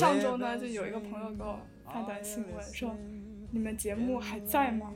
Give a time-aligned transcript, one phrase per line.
[0.00, 2.96] 上周呢，就有一个朋友给我发短信问说，
[3.52, 4.90] 你们节目还在吗？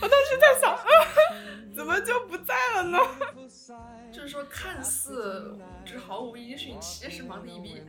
[0.00, 0.76] 我当时在想，
[1.72, 2.98] 怎么就不在了呢？
[4.10, 7.80] 就是说，看似就是毫无音讯，其实忙得一逼。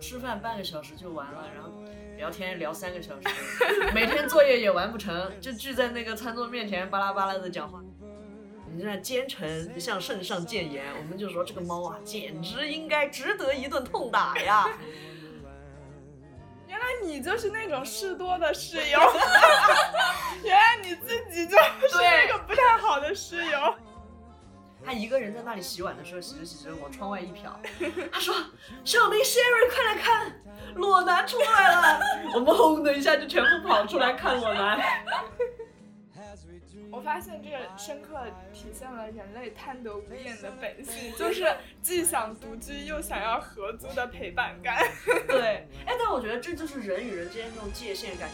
[0.00, 1.70] 吃饭半个小时就完了，然后
[2.16, 3.28] 聊天聊三个小时，
[3.94, 7.80] 每天作业也完不成，就聚在那个餐桌面前巴拉巴拉的讲话。
[8.76, 14.66] 你那奸臣向圣上谏言，我们就说这个猫啊，简直应该值得一顿痛打呀。
[16.84, 18.98] 原来你就是那种事多的室友，
[20.44, 23.74] 原来你自己就是那个不太好的室友。
[24.84, 27.52] 他一个人在那里洗碗的时候，洗着洗着往窗外一瞟，
[28.12, 28.34] 他说
[28.84, 30.30] ：“小明，Sherry，快来看，
[30.74, 32.00] 裸男出来了！”
[32.36, 34.78] 我们轰的一下就全部跑出来看裸男。
[36.94, 41.44] 我发现这个深刻体现了人类贪得无厌的本性，就是
[41.82, 44.78] 既想独居又想要合租的陪伴感。
[45.26, 48.28] 对，哎，但我觉得这就是人与人之间这种界限感。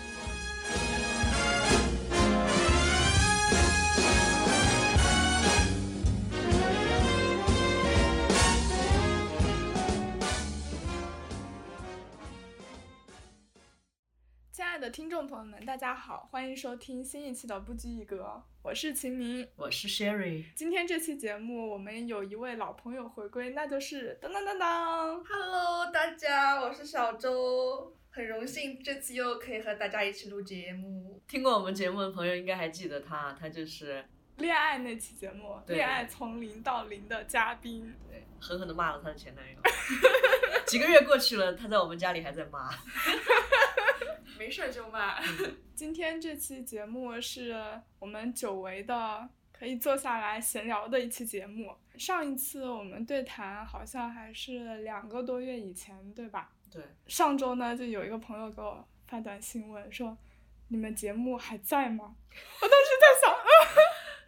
[14.61, 20.45] 亲爱的听众朋友们，大家好，欢迎收听新一期的不拘一格，我是秦明，我是 Sherry。
[20.55, 31.23] 今天这期节目，我们有一位老朋友回归，那就是当当当当，Hello，大家，我是小周，很荣幸这次又可以和大家一起录节目。
[31.27, 34.05] 听过我们节目的朋友应该还记得他，他就是
[34.37, 39.59] 恋爱那期节目，恋爱从零到零的嘉宾，对，狠狠的骂了他的前男友。
[40.69, 42.71] 几个月过去了，他在我们家里还在骂。
[44.41, 45.21] 没事就骂。
[45.77, 47.55] 今天这期节目是
[47.99, 51.77] 我们久违的可以坐下来闲聊的一期节目。
[51.99, 56.51] 上一次我们对谈好像还是两个多月以前，对吧？
[56.73, 56.83] 对。
[57.07, 60.17] 上周呢，就有一个朋友给我发短信问说
[60.69, 62.17] ：“你们节目还在吗？”
[62.63, 63.37] 我当时在想，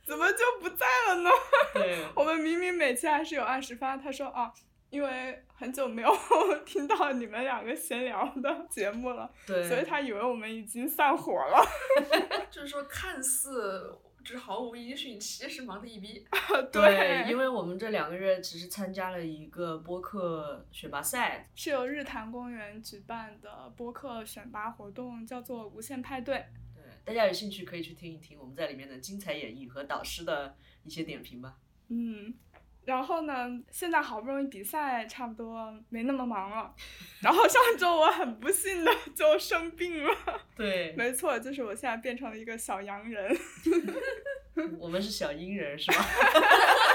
[0.04, 1.30] 怎么就不在了呢？
[1.72, 2.04] 对。
[2.14, 3.96] 我们明明每期还是有按时发。
[3.96, 4.52] 他说啊。
[4.90, 6.10] 因为很久没有
[6.66, 11.64] 听到你们两个闲聊的节目了，对，所以他以为我们已经散伙了。
[12.50, 16.26] 就是说，看似就是毫无音讯，其实忙得一逼。
[16.72, 26.44] 对，因为我们这两个月其实参加了一个播客选拔赛，是由日坛公园举办的播客选拔活动，叫做无限派对。
[26.74, 31.56] 对，大家有兴趣可以去听一听我们在里面的精彩演绎和导师的一些点评吧。
[31.86, 32.34] 嗯。
[32.84, 33.48] 然后呢？
[33.70, 36.74] 现在好不容易比赛差不多没那么忙了，
[37.20, 40.14] 然后上周我很不幸的就生病了。
[40.56, 43.36] 对，没错，就是我现在变成了一个小阳人。
[44.78, 46.04] 我们是小阴人是吧？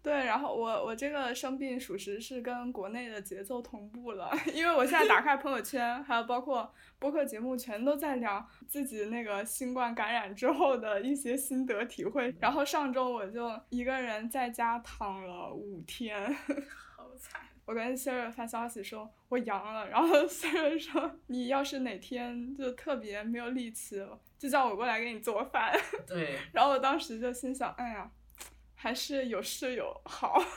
[0.00, 12.34] 对，然后我我这个生病属实是跟国内的节奏同步了， 因为我现在打开朋友圈，还有包括播客节目，全都在聊自己那个新冠感染之后的一些心得体会。
[12.40, 16.32] 然后上周我就一个人在家躺了五天，
[16.96, 17.42] 好惨。
[17.66, 25.78] 我跟 Siri 发消息说我阳了，然后 Siri 说你要是哪天就特别没有力气了，就叫我过来给你做饭。
[26.06, 26.38] 对。
[26.52, 28.10] 然后我当时就心想，哎呀。
[28.80, 30.38] 还是有室友好，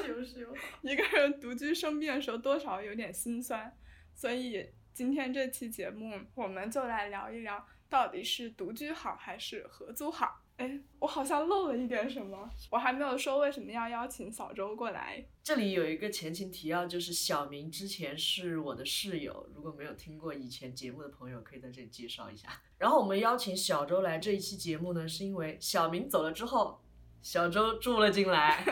[0.00, 0.60] 是有室友好。
[0.82, 3.76] 一个人独居生病的时候，多少有点心酸。
[4.14, 10.40] 所以今天这期节目，我们就来聊一聊，到底是独居好还是合租好？
[10.56, 15.26] 哎，我好像漏了一点什么，我还没有说为什么要邀请小周过来。
[15.42, 22.48] 这里有一个前情提要，就是小明之前是我的室友，如果没有听过以前节目的朋友，可以在这里介绍一下。
[22.78, 26.80] 然后我们邀请小周来这一期节目呢，是因为小明走了之后。
[27.24, 28.62] 小周住了进来，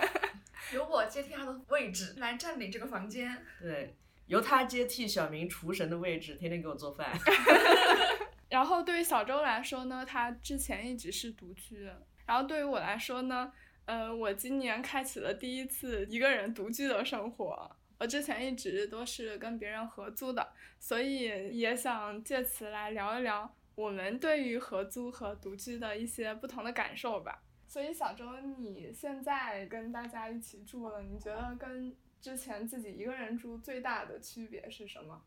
[0.74, 3.42] 由我接替他的位置来占领这个房间。
[3.58, 3.96] 对，
[4.26, 7.10] 由他接替小明厨神的位置，天天给我做饭。
[8.50, 11.90] 然后对于小周来说呢，他之前一直是独居。
[12.26, 13.50] 然后对于我来说呢，
[13.86, 17.74] 呃，我今年开启了第一次一个人独居的生活。
[17.98, 20.46] 我之前一直都是跟别人合租的，
[20.78, 27.42] 所以也想借此来聊一聊我们对于合租和独居的一些不同的感受吧。
[27.72, 35.24] 所以小周，你现在跟大家一起住了，你觉得跟之前自己一个人住最大的区别是什么？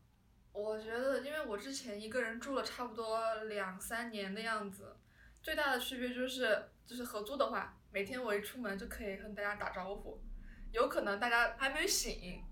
[0.52, 4.96] 我觉得，因为我之前一个人住了差不多两三年的样子，
[5.42, 10.22] 最大的区别就是，就是合租的话，每天我一出门就可以跟大家打招呼，
[10.70, 12.44] 有可能大家还没醒，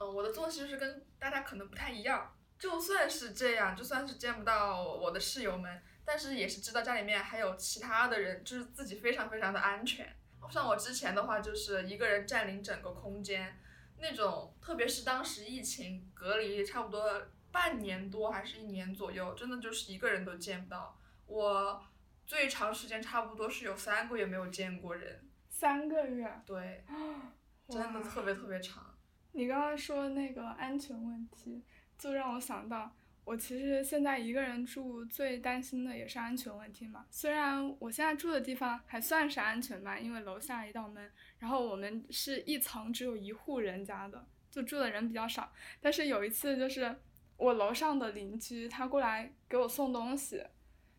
[0.00, 5.82] 嗯，我的作息是跟大家可能不太一样，就算是这样，就算是见不到我的室友们。
[6.04, 10.14] 但是也是知道家里面还有其他的人，就是自己非常非常的安全。
[10.50, 13.56] 像我之前的话，就是一个人占领整个空间，
[13.98, 20.98] 那种，特别是当时疫情隔离差不多半年多还是一年左右，真的就是一个人都见不到。
[21.26, 21.82] 我
[22.26, 26.84] 最长时间差不多是有三个月没有见过人，三个月，对，
[27.70, 28.84] 真的特别特别长。
[29.30, 31.62] 你刚刚说那个安全问题，
[31.96, 32.94] 就让我想到，
[33.24, 37.06] 我其实现在一个人住，最担心的也是安全问题嘛。
[37.08, 45.52] 虽然我现在住的地方还算是安全吧，因为楼下一道门，然后我们是一层只有一户人家的，就住的人比较少。
[45.80, 46.94] 但是有一次就是
[47.36, 50.44] 我楼上的邻居他过来给我送东西，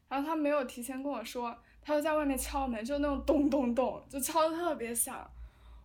[0.07, 5.29] 然后他没有提前跟我说，他就在外面敲门，就那种咚咚咚，就敲的特别响。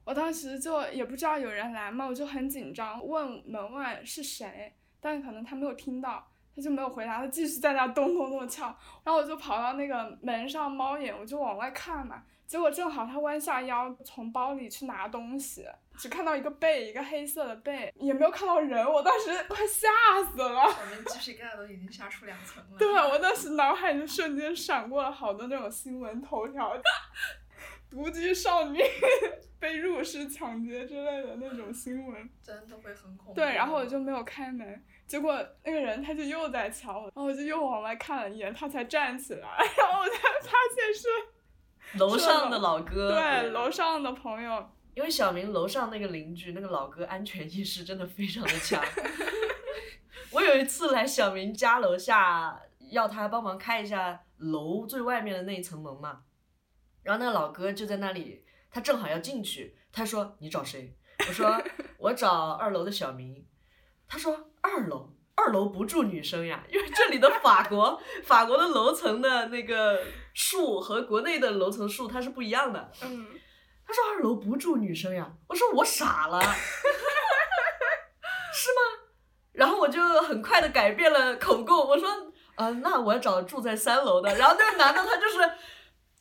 [0.05, 8.67] 我当时就也不知道有人来嘛，我就很紧张，问门外是谁，但可能他没有听到，他就没有回答，他继续在那咚咚咚敲，
[9.05, 15.67] 然后我就跑到那个门上猫眼，我就往外看嘛，结果正好他弯下腰从包里去拿东西，
[15.97, 19.89] 只看到一个背，一个黑色的背，也没有看到人，我当时快吓
[20.31, 20.63] 死了。
[20.63, 22.79] 我们鸡皮疙瘩都已经吓出两层了。
[22.79, 26.73] 对，我当时脑海里瞬间闪过了好多那种新闻头条，
[27.91, 28.81] 独居少女
[29.59, 32.31] 被入室抢劫之类的那种新闻。
[32.43, 33.35] 真的会很恐怖。
[33.35, 39.49] 对，然后我就没有开门，结果那个人他就又在敲我，然后我就又往外看了一眼，他才站起来，
[39.79, 44.71] 然后我才发现是楼上的老哥，对楼上的朋友。
[44.95, 48.83] 因为小明楼上那个邻居那个老哥安全意识真的非常的强。
[50.33, 56.23] 我有一次来小明家楼下，要他帮忙开一下楼最外面的那一层门嘛，
[57.09, 60.95] 然后那个老哥就在那里，他正好要进去，他说你找谁？
[61.27, 61.59] 我说
[61.97, 63.47] 我找二楼的小明。
[64.07, 65.15] 他说二楼。
[65.35, 70.03] 二楼不住女生呀，因为这里的法国法国的楼层的那个
[70.35, 72.91] 数和国内的楼层数它是不一样的。
[73.03, 73.29] 嗯，
[73.87, 76.41] 他说二楼不住女生呀，我说我傻了，
[78.53, 78.81] 是吗？
[79.53, 82.09] 然后我就很快的改变了口供，我说，
[82.57, 84.35] 呃，那我要找住在三楼的。
[84.35, 85.39] 然后那个男的他就是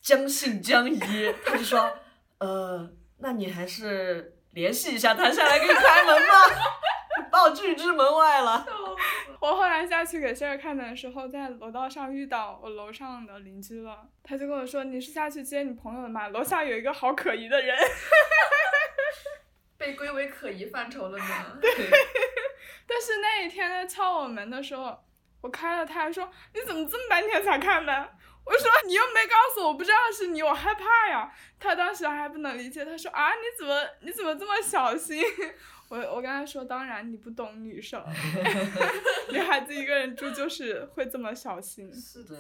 [0.08, 1.92] 将信将疑， 他就说，
[2.38, 8.66] 呃，那你还是联系一下他下来给你开门吧，把我拒之门外了。
[9.42, 16.30] 我后来下去给谢儿开门的时候，在楼道上遇到我楼上的邻居了，他就跟我说：“你是下去接你朋友的吗？
[16.30, 17.78] 楼下有一个好可疑的人。
[19.78, 21.26] ”被归为可疑范畴了呢。
[22.88, 25.04] 但是那一天他敲我门的时候，
[25.42, 28.08] 我开了，他还说你怎么这么半天才开门？
[28.48, 31.32] 我说你又没告诉我，我不知道是你，我害怕呀。
[31.60, 35.22] 他当时还不能理解，他说啊你怎么你怎么这么小心？
[35.90, 38.04] 我我跟他说，当然你不懂女生，
[39.32, 41.94] 女孩子一个人住就是会这么小心。
[41.94, 42.36] 是的。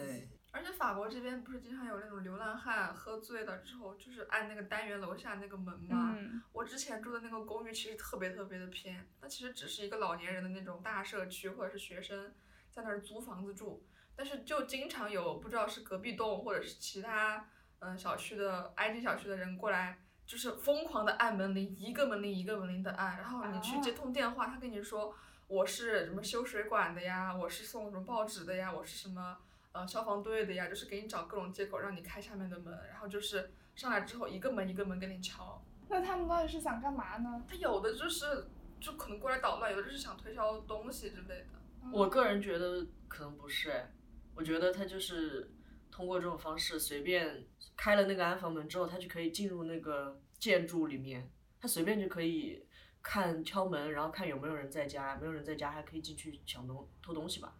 [0.51, 6.15] 而且法国这边不是经常有那种流浪汉喝醉了之后，就是按那个单元楼下那个门嘛。
[6.17, 12.33] 嗯我之前住的那个公寓其实特别特别的偏，它其实只是一个老年人的那种大社区，或者是学生
[12.71, 13.85] 在那儿租房子住，
[14.17, 17.37] 但是就经常有不知道是隔壁栋或者是其他
[17.79, 19.99] 嗯、呃小区的挨近小区的人过来。
[20.25, 25.15] 就是疯狂的按门铃，一个门铃一个门铃的按，然后你去接通电话，他跟你说
[25.47, 29.37] 我是什么修水管的呀，我是送什么报纸的呀，我是什么
[29.71, 37.41] 呃消防队的呀，就是给你找各种借口让你开下面的门，然后就是上来之后一个门一个门给你敲，那他们到底是想干嘛呢？
[37.47, 38.49] 他有的就是
[38.81, 41.89] 就可能过来捣乱，有的就是想推销东西之类的。
[41.93, 43.89] 我个人觉得可能不是，哎，
[44.37, 45.51] 我觉得他就是
[45.91, 51.29] 通过这种方式随便开了那个安防门之后，他就可以进入那个建筑里面，
[51.59, 52.63] 他随便就可以
[53.01, 57.55] 看敲门，然后看有没有人在家，没有人在家还可以进去抢东偷东西吧。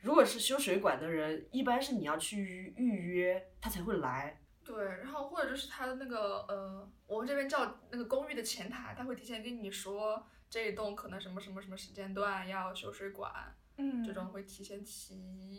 [0.00, 4.40] 如果是修水管的人，一般是你要去预约，他才会来。
[4.64, 13.32] 对，然后或者就是他的那个呃，我们这边叫那个公寓的前台，他会提前跟你说这一栋可能什么什么什么时间段要修水管，
[13.76, 15.16] 嗯，这种会提前提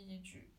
[0.08, 0.50] 一句。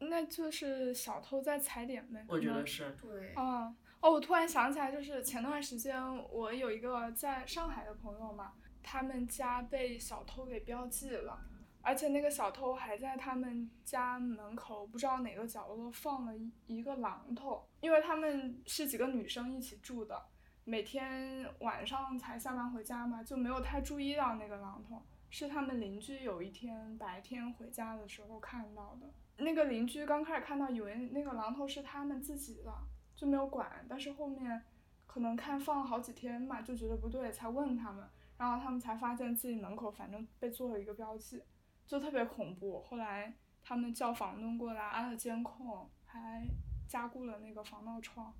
[0.00, 2.24] 那就是小偷在踩点呗。
[2.26, 11.38] 我觉得是，对，哦哦，我突然想起来，就是前段时间我有一个在上海的朋友嘛，他们家被小偷给标记了，
[11.82, 20.18] 而且那个小偷还在他们家门口不知道哪个角落放了一一个榔头，因为他们是几个女生一起住的，
[20.64, 29.08] 每天晚上才下班回家嘛，就没有太注意到那个榔头，是他们邻居有一天白天回家的时候看到的。
[29.38, 32.74] 那个邻居刚开始看到，以为那个榔头是他们自己的，
[33.16, 33.86] 就没有管。
[33.88, 34.62] 但是后面
[35.06, 38.06] 可能看放了好几天嘛，就觉得不对，才问他们，
[38.36, 41.42] 然后他们才发现自己门口反正被做了一个标记，
[41.86, 42.82] 就特别恐怖。
[42.82, 46.44] 后来他们叫房东过来安了监控，还
[46.86, 48.34] 加固了那个防盗窗。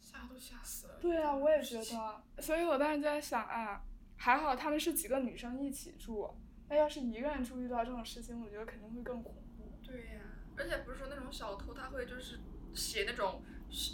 [0.00, 0.98] 吓都吓死了。
[1.00, 3.82] 对啊，我也觉得，所以我当时就在想啊，
[4.18, 6.28] 还好他们是几个女生一起住，
[6.68, 9.72] 那要是一个人住遇到这种事情，我觉得肯定会更恐怖。
[9.82, 10.20] 对呀、
[10.56, 12.40] 而且不是说那种小偷他会就是
[12.74, 13.42] 写那种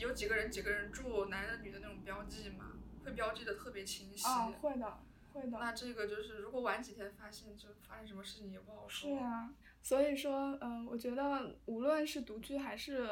[0.00, 2.72] 有几个人几个人住，男的女的那种标记嘛，
[3.04, 4.26] 会标记的特别清晰。
[4.26, 4.98] 啊，会的，
[5.32, 5.58] 会的。
[5.58, 9.10] 那这个就是如果晚几天发现，就发生什么事情也不好说。
[9.10, 9.52] 是呀、
[9.82, 13.08] 所以说，嗯、我觉得无论是独居还是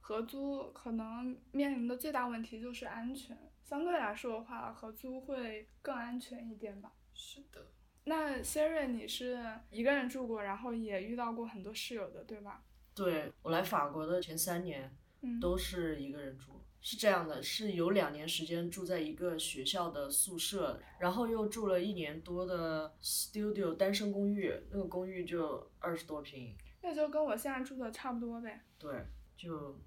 [0.00, 3.36] 合租，可能面临的最大问题就是安全。
[3.68, 6.90] 相对来说的话，合租会更安全一点吧。
[7.12, 7.66] 是的，
[8.04, 12.64] 那 Siri，你是一个人住过，然后也遇到过很多室友的，对吧？
[12.94, 16.52] 对我来法国的前三年嗯，都是一个人住。
[16.80, 28.64] 是这样的，是有两年时间住在一个学校的宿舍，然后又住了一年多的 studio 单身公寓，那个公寓就二十多平，那就跟我现在住的差不多呗。
[28.78, 29.04] 对，
[29.36, 29.78] 就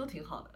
[0.00, 0.50] 都挺好的。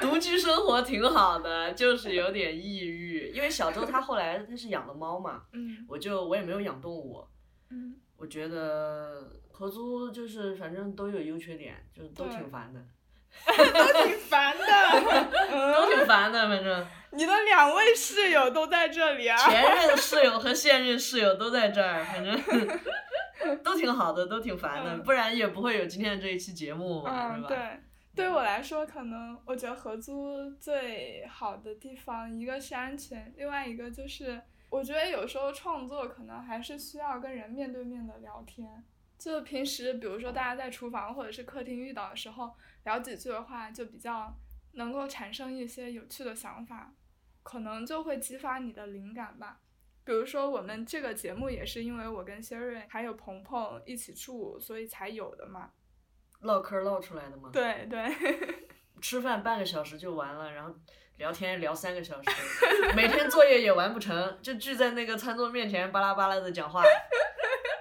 [0.00, 3.30] 独居生活挺好的，就是有点抑郁。
[3.34, 7.24] 因为小周他后来他是养了猫嘛，嗯我就我也没有养动物，
[7.70, 12.80] 嗯，我觉得合租就是反正都有优缺点，就都挺烦的，
[13.46, 14.64] 都挺烦的。
[15.74, 19.36] 都挺烦的，反正你的两位室友都在这里啊？
[19.38, 27.48] 前任 室友和现任室友都在这儿，反正都挺好的，都挺烦的，嗯不然也不会有今天的这一期节目嘛，嗯，是吧？
[27.48, 27.58] 对，
[28.14, 34.40] 对我来说，可能我觉得合租最好的地方，一个是安全，另外一个就是，
[34.70, 38.84] 我觉得有时候创作可能还是需要跟人面对面的聊天。
[39.18, 42.54] 就平时，比如说大家在厨房或者是客厅遇到的时候，
[42.84, 44.32] 聊几句的话，就比较
[44.72, 46.92] 能够产生一些有趣的想法，
[47.42, 49.60] 可能就会激发你的灵感吧。
[50.04, 55.72] 比如说，我们这个节目也是因为我跟谢瑞还有鹏鹏一起住，所以才有的嘛。
[56.44, 57.50] 唠嗑唠出来的嘛。
[57.52, 58.02] 对对，
[59.02, 60.74] 吃饭半个小时就完了，然后
[61.18, 62.30] 聊天聊三个小时，
[62.96, 66.82] 每天作业也完不成，就聚在那个餐桌面前巴拉巴拉的讲话。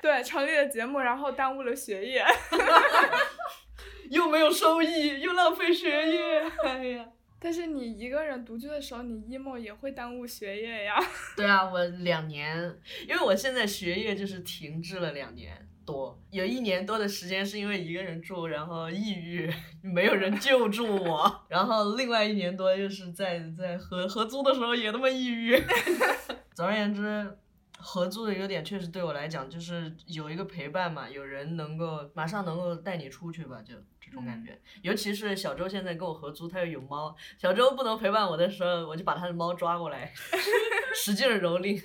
[0.02, 2.26] 对，成立了节目，然后耽误了学业。
[4.12, 7.06] 又没有收益，又浪费学业，哎呀。
[7.44, 10.98] 但是你一个人独居的时候，你 emo 也会耽误学业呀。
[11.36, 12.58] 对啊，我两年，
[13.06, 25.62] 因为我现在学业就是停滞了两年多，有一年多的时间是因为一个人住，然后抑郁， 没有人救助我， 然后另外一年多就是在在合合租的时候也那么抑郁。
[26.56, 27.38] 总而言之，
[27.78, 34.58] 合租的优点确实对我来讲就是有一个陪伴嘛，有人能够马上能够带你出去吧，就这种感觉。
[34.82, 40.14] 尤其是小周现在跟我合租，他又有猫，小周不能陪伴我的时候，我就把他的猫抓过来，
[40.96, 41.84] 使劲儿蹂躏。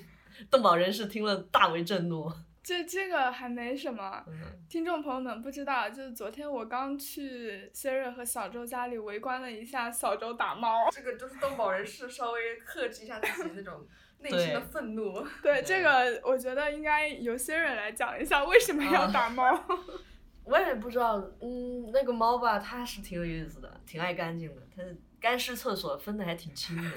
[0.49, 2.31] 邓宝人士听了大为震怒。
[2.69, 4.33] 这这个还没什么，嗯，
[4.69, 10.87] 听众朋友们不知道，就是昨天我刚去 Siri 和小周家里围观了一下小周打猫。
[10.91, 13.87] 这个就是动保人士稍微克制一下自己那种
[14.21, 15.25] 内心的愤怒。
[15.41, 19.65] 对这个，我觉得应该由 Siri 来讲一下为什么要打猫。
[20.45, 24.83] 我也不知道，嗯，那个猫吧，它是挺有意思的，挺爱干净的，它
[25.19, 26.91] 干湿厕所分的还挺清的。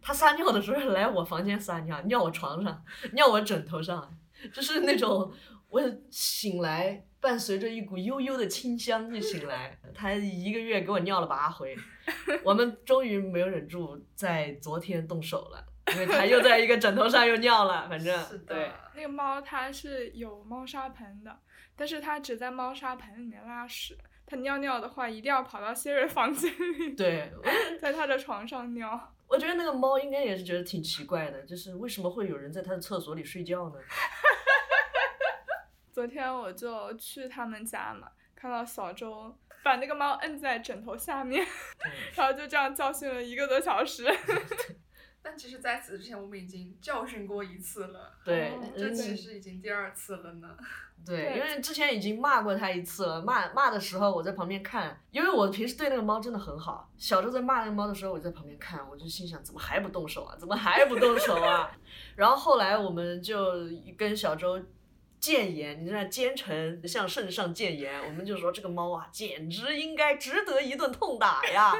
[0.00, 4.08] 它撒尿的时候来我房间撒尿，尿我床上，尿我枕头上，
[4.48, 5.32] 就是那种
[5.68, 9.78] 我醒来伴随着一股悠悠的清香就醒来。
[9.94, 11.76] 它一个月给我尿了八回，
[12.42, 15.64] 我们终于没有忍住，在昨天动手了。
[15.92, 21.38] 因为它又在一个枕头上又尿了，反正是对，的，那个猫它是有猫砂盆的，
[21.76, 23.96] 但是它只在猫砂盆里面拉屎。
[24.26, 27.32] 它尿尿的话，一定要跑到谢瑞房间里，对，
[27.80, 29.14] 在他的床上尿。
[29.28, 33.76] 我觉得那个猫应该也是觉得挺奇怪的，就是为什么会有人在它的厕所里睡觉呢？
[35.92, 41.44] 昨天我就去他们家嘛，看到小周把那个猫摁在枕头下面，
[42.14, 44.04] 然后就这样教训了一个多小时。
[45.28, 48.12] 但其实在此之前，我们已经教训过一次了。
[48.24, 50.56] 对哦，这嗯其实已经第二次了呢。
[51.04, 56.88] 对，对因为之前已经骂过他一次了，骂骂的时候我在旁边看，因为我平时对那个猫真的很好。
[56.96, 60.36] 小周在骂那个猫的时候，我在旁边看，我就心想怎么还不动手啊？
[60.38, 61.76] 怎么还不动手啊？
[62.14, 63.52] 然后后来我们就
[63.98, 64.62] 跟小周
[65.18, 71.74] 谏言，你知道奸臣向圣上谏言，我们就说这个猫啊，简直应该值得一顿痛打呀。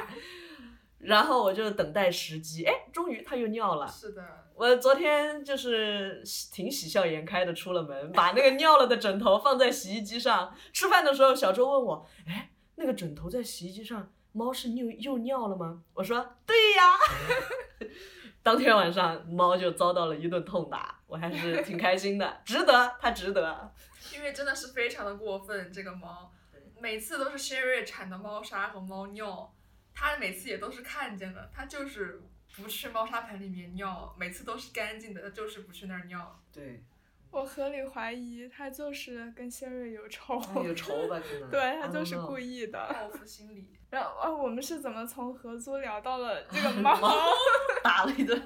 [0.99, 3.87] 然后我就等待时机，哎，终于它又尿了。
[3.87, 4.23] 是的，
[4.55, 10.55] 我昨天就是喜挺喜笑颜开的出了门，把那个尿了的枕头放在洗衣机上。
[10.73, 17.87] 吃饭的时候，小周问我：“哎，那个枕头在洗衣机上，猫是又又尿了吗？”我说：“对呀。
[18.41, 23.73] ”当天晚上，猫就遭到了一顿痛打，我还是挺开心的，值得，它值得。
[24.15, 26.31] 因为真的是非常的过分，这个猫
[26.79, 29.53] 每次都是 Sherry 产的猫砂和猫尿，
[29.99, 32.21] 他每次也都是看见的，他就是
[32.55, 36.39] 不去猫砂盆里面尿，每次都是干净的，他就是不去那儿尿。
[36.53, 36.83] 对，
[37.31, 41.49] 我合理怀疑他就是跟谢瑞有仇，有仇吧可能。
[41.51, 42.87] 对他就是故意的。
[42.93, 43.75] 报复心理。
[43.89, 46.99] 然后啊，我们是怎么从合租聊到了这个 猫？
[47.83, 48.39] 打了一顿。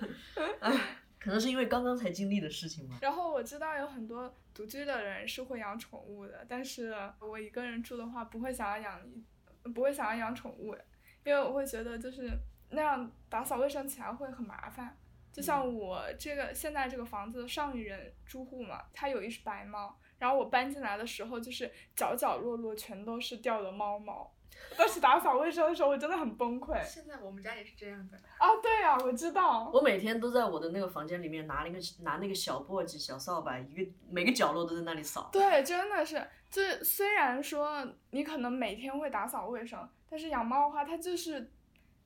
[0.62, 0.72] 哎，
[1.20, 2.98] 可能是因为刚刚才经历的事情吧。
[3.02, 9.02] 然后我知道有很多独居的人是会养宠物的，但是我一个人住的话，不会想要养，
[9.74, 10.76] 不会想要养宠物，
[11.24, 12.30] 因为我会觉得就是
[12.70, 14.98] 那样打扫卫生起来会很麻烦。
[15.32, 24.30] 就像我这个现在这个房子上一任住户嘛，他有一只白猫，然后我搬进来的时候，就是角角落落全都是掉的猫毛。
[24.78, 26.78] 当时打扫卫生的时候，我真的很崩溃。
[26.84, 28.18] 现在我们家也是这样的。
[28.38, 29.72] 啊，对呀，我知道。
[29.74, 35.30] 我每天都在我的那个房间里面拿那个拿那个小簸箕、小扫把，一个每个角落都在那里扫。
[35.32, 41.50] 对，真的是，就是虽然说你可能每天会打扫卫生，但是养猫的话，它就是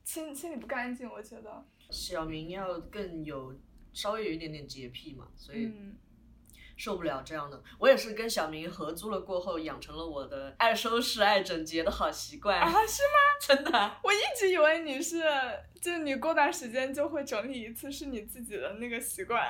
[0.04, 1.66] 清清理不干净，我觉得。
[1.90, 3.60] 小明要更有
[3.92, 5.72] 稍微有一点点洁癖嘛，所以
[6.78, 7.64] 受不了这样的。
[7.80, 12.60] 我也是跟小明合租了过后，养成了我的爱收拾、爱整洁的好习惯。
[12.60, 13.18] 啊，是吗？
[13.42, 13.98] 真的。
[14.04, 15.24] 我一直以为你是，
[15.82, 19.50] 就你过段时间就会整理一次，是你自己的那个习惯。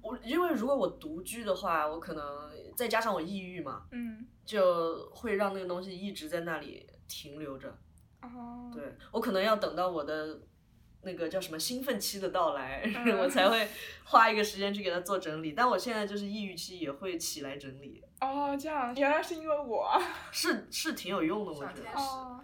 [0.00, 2.24] 我因为如果我独居的话，我可能
[2.76, 7.76] 再加上我抑郁嘛，嗯，就会让那个东西一直在那里停留着。
[8.34, 8.70] 哦。
[8.72, 10.40] 对，我可能要等到我的。
[11.02, 12.82] 那个叫什么兴奋期的到来，
[13.20, 13.68] 我才会
[14.02, 15.52] 花一个时间去给他做整理。
[15.52, 18.02] 但我现在就是抑郁期，也会起来整理。
[18.20, 20.02] 哦，这样，原来是因为我。
[20.32, 21.90] 是是挺有用的，我觉得。
[21.96, 22.40] 哦。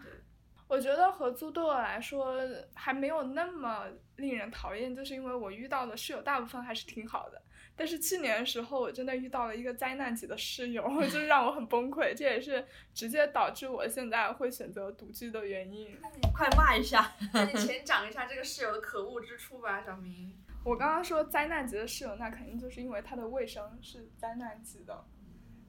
[0.68, 2.36] 我觉得合租对我来说
[2.72, 3.86] 还没有那么
[4.16, 7.42] 令人讨厌，就是因为我遇到的室友大部分还是挺好的。
[7.74, 12.14] 但是去年的时候，我真的遇到了一个灾难级的室友， 就是让我很崩溃。
[12.14, 15.98] 这也是直接导致我现在会选择独居的原因。
[16.02, 20.32] 那你快骂一下， 那你先讲一下这个室友的可恶之处吧，小明。
[20.64, 25.04] 我刚刚说灾难级的室友，那肯定就是因为他的卫生是灾难级的。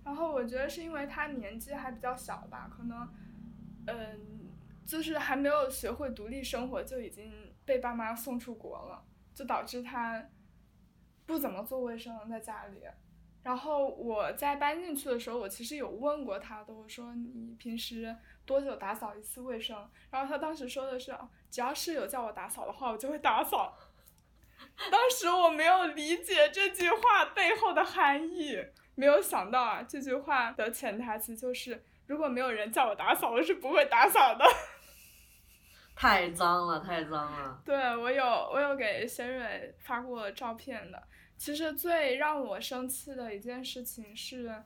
[0.03, 3.07] 然后我觉得是因为他年纪还比较小吧，可能，
[3.87, 4.51] 嗯，
[4.85, 7.31] 就是还没有学会独立生活，就已经
[7.63, 9.01] 被爸妈送出国了，
[9.33, 10.21] 就导致他。
[11.25, 12.83] 不怎么做卫生在家里，
[13.43, 19.89] 然后我在搬进去的时候，我其实有问过他的，我说你平时多久打扫一次卫生？
[20.09, 21.13] 然后他当时说的是，
[21.49, 23.77] 只要室友叫我打扫的话，我就会打扫。
[24.89, 28.57] 当时我没有理解这句话背后的含义，
[28.95, 34.45] 没有想到啊，这句话的潜台词就是，如果没有人叫我打扫，我是不会打扫的。
[35.95, 37.61] 太脏了，太脏了。
[37.65, 41.03] 对我有，我有给仙蕊发过照片的。
[41.37, 44.63] 其实最让我生气的一件事情是，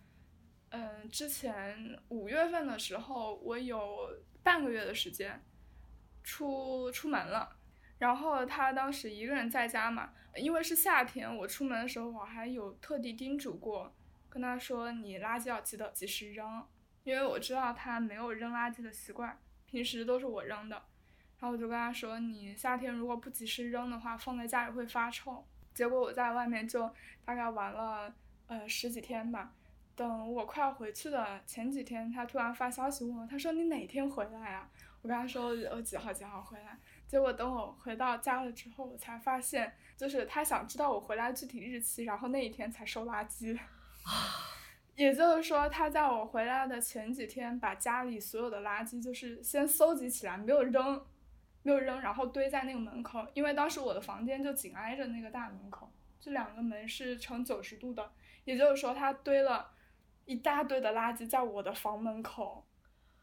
[0.70, 4.10] 嗯，之前五月份的时候，我有
[4.44, 5.44] 半个月的时间
[6.24, 7.58] 出出门了，
[7.98, 13.96] 然后他当时一个人在家嘛，因为是夏天，我出门的时候我还有特地叮嘱过，
[14.30, 16.64] 跟他说你垃圾要记得及时扔，
[17.04, 20.76] 因为我知道他没有扔垃圾的习惯，平时都是我扔的，
[21.40, 25.44] 然后我就跟他说，你夏天如果不及时扔的话，放在家里会发臭。
[25.78, 26.90] 结果我在外面就
[27.24, 28.12] 大概玩了
[28.48, 29.54] 呃十几天吧，
[29.96, 34.68] 等我快要回去的前几天，他突然发消息问我，他说你哪天回来啊？
[35.04, 36.76] 我跟他说我几号几号回来。
[37.08, 43.56] 结果等我回到家了之后，我才发现，就是他想知道我回来具体日期，然后那一天才收垃圾。
[44.98, 51.06] 也就是说，他在我回来的前几天，把家里所有的垃圾就是先搜集起来，没有扔。
[51.68, 58.10] 没有扔，然后堆在那个门口，因为当时我的房间就紧挨着那个大门口，这两个门是呈九十度的，
[58.46, 59.70] 也就是说他堆了
[60.24, 62.66] 一大堆的垃圾在我的房门口。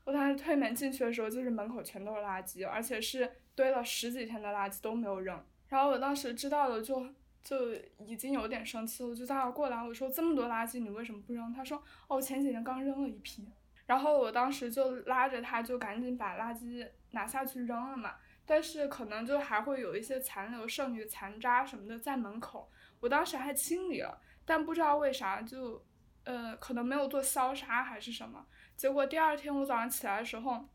[0.05, 5.43] 我当时推门进去的时候，就是门口全都是垃圾，而且是堆了十几天的垃圾都没有扔。
[5.71, 7.03] 然后我当时知道了，就
[7.43, 7.73] 就
[8.05, 11.51] 已经有点生气了，就叫他过来，我说这么多垃圾你为什么不扔？
[11.51, 13.49] 他说哦，前几天刚扔了一批。
[13.87, 18.15] 然后我当时就拉着他就赶紧把垃圾拿下去扔了嘛。
[18.47, 25.83] 但是可能就还会有一些残留、剩余、残渣什么的在门口，我当时还清理了，但不知道为啥就，
[26.25, 28.45] 呃，可能没有做消杀还是什么，
[28.77, 30.69] 结果第二天我早上起来的时候，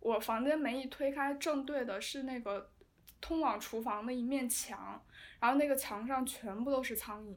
[0.00, 2.70] 我房间门一推开，正对的是那个
[3.22, 5.02] 通往厨房的一面墙，
[5.40, 7.34] 然后那个墙上全部都是苍蝇，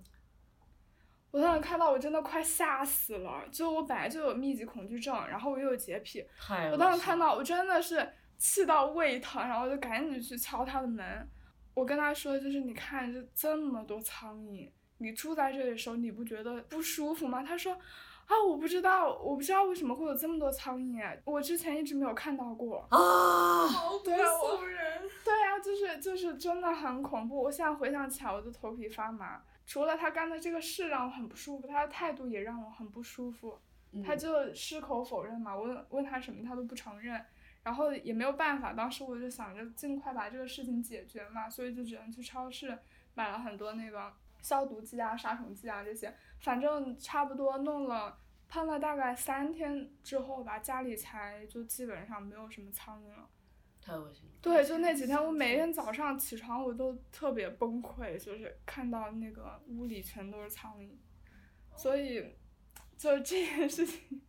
[1.31, 6.27] 我当时看到我真的快吓死了，就我本来就有密集恐惧症，然后我又有洁癖，
[6.71, 8.13] 我当时看到我真的是。
[8.37, 11.29] 气到胃疼，然后就赶紧去敲他的门。
[11.73, 17.43] 我跟他说，就是你看，这这么多苍蝇，你住在这里的时候，你不觉得不舒服吗？
[17.43, 22.87] 他说，啊，我不知道，我不知道为什么会有这么多苍蝇，我之前一直没有看到过。
[22.89, 23.67] 啊！
[23.67, 25.01] 好对啊我人。
[25.23, 27.41] 对啊、就是就是真的很恐怖。
[27.43, 29.41] 我现在回想起来，我的头皮发麻。
[29.65, 33.59] 除了他干的这个事让我很不舒服，他的态度也让我很不舒服。
[34.05, 37.21] 他嗯就矢口否认嘛，问问他什么他都不承认，
[37.67, 38.71] 然后也没有办法。
[38.71, 42.79] 当时我就想着尽快把这个事情解决嘛，所以就只能去超市
[43.13, 53.27] 买了很多那个消毒剂啊、杀虫剂啊这些，反正差不多弄了喷了大概三天之后吧，家里才就基本上没有什么苍蝇了。
[53.81, 54.31] 太恶心了。
[54.41, 60.91] 对，就那几天，我每天早上起床我都特别崩溃，就是看到那个屋里全都是苍蝇，
[61.75, 62.33] 所以
[62.95, 64.21] 就这件事情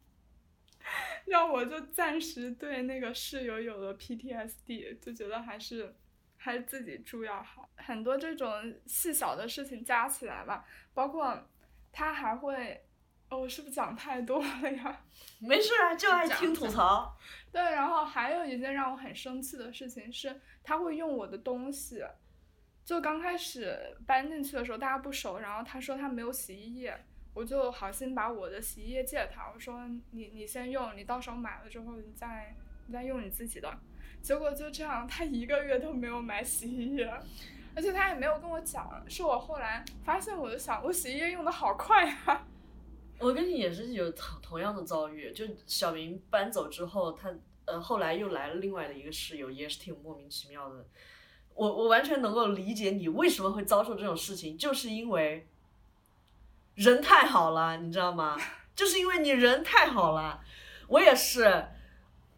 [1.27, 5.95] 让我就暂时对那个室友有了 PTSD，就觉得还是
[6.37, 7.69] 还是自己住要好。
[7.77, 11.49] 很多这种细小的事情加起来吧，包括
[11.93, 12.85] 他还会，
[13.29, 15.05] 哦，我是不是讲太多了呀？
[15.41, 17.17] 没事啊，就爱听吐槽。
[17.51, 22.03] 对，然后还有一件让我很生气的事情是，他会用我的东西。
[22.85, 33.79] 就刚开始搬进去的时候，大家不熟，然后他说他没有洗衣液，我就好心把我的洗衣液借他，我说你你先用，你到时候买了之后你再你再用你自己的。
[34.21, 37.09] 结果就这样，他一个月都没有买洗衣液，
[37.77, 42.47] 而且他也没有跟我讲，是我后来发现，我就想我洗衣液用的好快呀、
[43.21, 47.33] 我跟你也是有同同样的遭遇，就小明搬走之后，他
[47.67, 50.85] 呃后来又来了另外的一个室友，也是挺莫名其妙的。
[51.55, 55.49] 我我完全能够理解你为什么会遭受这种事情，就是因为
[56.79, 58.37] 人太好了，你知道吗？
[58.77, 60.41] 就是因为你人太好了。
[60.87, 61.67] 我也是，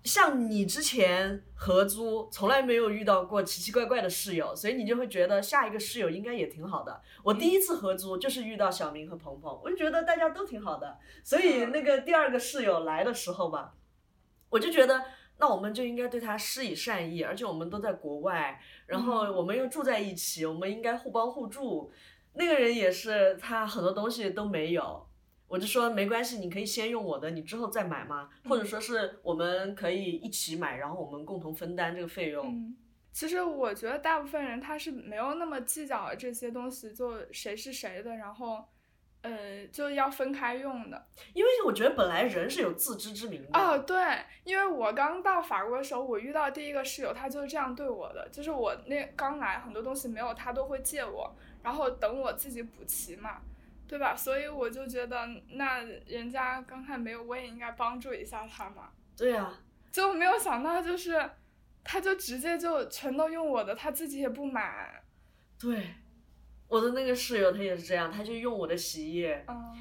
[0.02, 7.02] 像你之前合租，从来没有遇到过奇奇怪怪的室友，所以你就会觉得下一个室友应该也挺好的。
[7.22, 13.74] 我第一次合租就是遇到小明和鹏鹏，我就觉得大家都挺好的，所以那个第二个室友来的时候吧，
[14.48, 15.04] 我就觉得
[15.36, 21.92] 那我们就应该对他施以善意，而且我们都在国外，然后我们又住在一起，我们应该互帮互助。
[22.34, 25.06] 那个人也是，他很多东西都没有。
[25.48, 32.46] 我就说没关系，你可以先用我的，你之后再买嘛，或者说是我们可以一起买，然后我们共同分担这个费用。
[32.46, 32.76] 嗯，
[33.10, 38.64] 其实我觉得大部分人他是没有那么计较这些东西，就谁是谁的，然后，
[39.22, 41.06] 呃，就要分开用的。
[41.34, 43.58] 因为我觉得本来人是有自知之明的。
[43.58, 43.96] 哦，对，
[44.44, 53.42] 因为我刚到法国的时候，我遇到第一个室友，他就是这样对我的，就是我那刚来很多东西没有，他都会借我，然后等我自己补齐嘛，
[53.86, 54.16] 对吧？
[54.16, 58.90] 所以我就觉得，那人家刚才没有，我也应该帮助一下他嘛。
[59.16, 59.60] 对啊，
[59.92, 61.30] 就没有想到，就是
[61.84, 65.02] 他就直接就全都用我的，他自己也不买。
[65.58, 65.94] 对，
[66.70, 69.74] 我的那个室友他也是这样，他就用我的洗衣液，嗯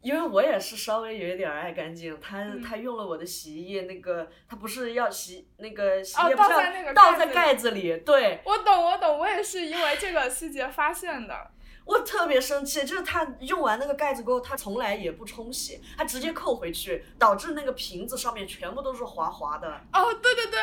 [0.00, 11.50] 因为我也是稍微有一点爱干净，他、嗯他用了我的洗衣液，那个他不是要洗那个洗哦衣液倒在那个倒在盖子里盖子里，对我懂，我懂，我也是因为这个细节发现的。
[11.86, 19.68] 我特别生气，就是他用完那个盖子过后，他从来也不冲洗，他直接扣回去，导致那个瓶子上面全部都是滑滑的。
[19.92, 20.60] 哦，对对对，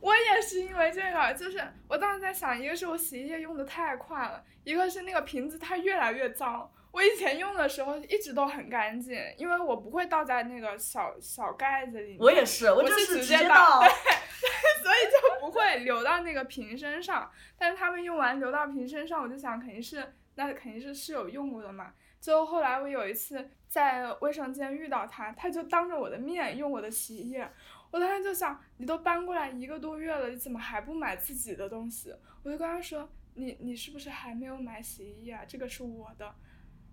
[0.00, 6.70] 我也是因为这个，就是我当时在想，一个是我洗衣液用的太快了，一个是那个瓶子它越来越脏。
[6.92, 12.18] 我以前用的时候一直都很干净，因为我不会倒在那个小小盖子里面。
[12.18, 13.88] 我也是，我我就是是直直接倒对，
[14.82, 17.30] 所以就不会流到那个瓶身上。
[17.56, 21.92] 但是他们用完流到瓶身上，我就想肯定是那肯定是室友用过的嘛。
[22.20, 27.48] 最后后来我有一次在卫生间遇到他，他就当着我的面用我的洗衣液，
[27.90, 32.14] 我当时就想，你都搬过来一个多月了，你怎么还不买自己的东西？
[32.42, 35.44] 我就跟他说，你你是不是还没有买洗衣液啊？
[35.46, 36.34] 这个是我的。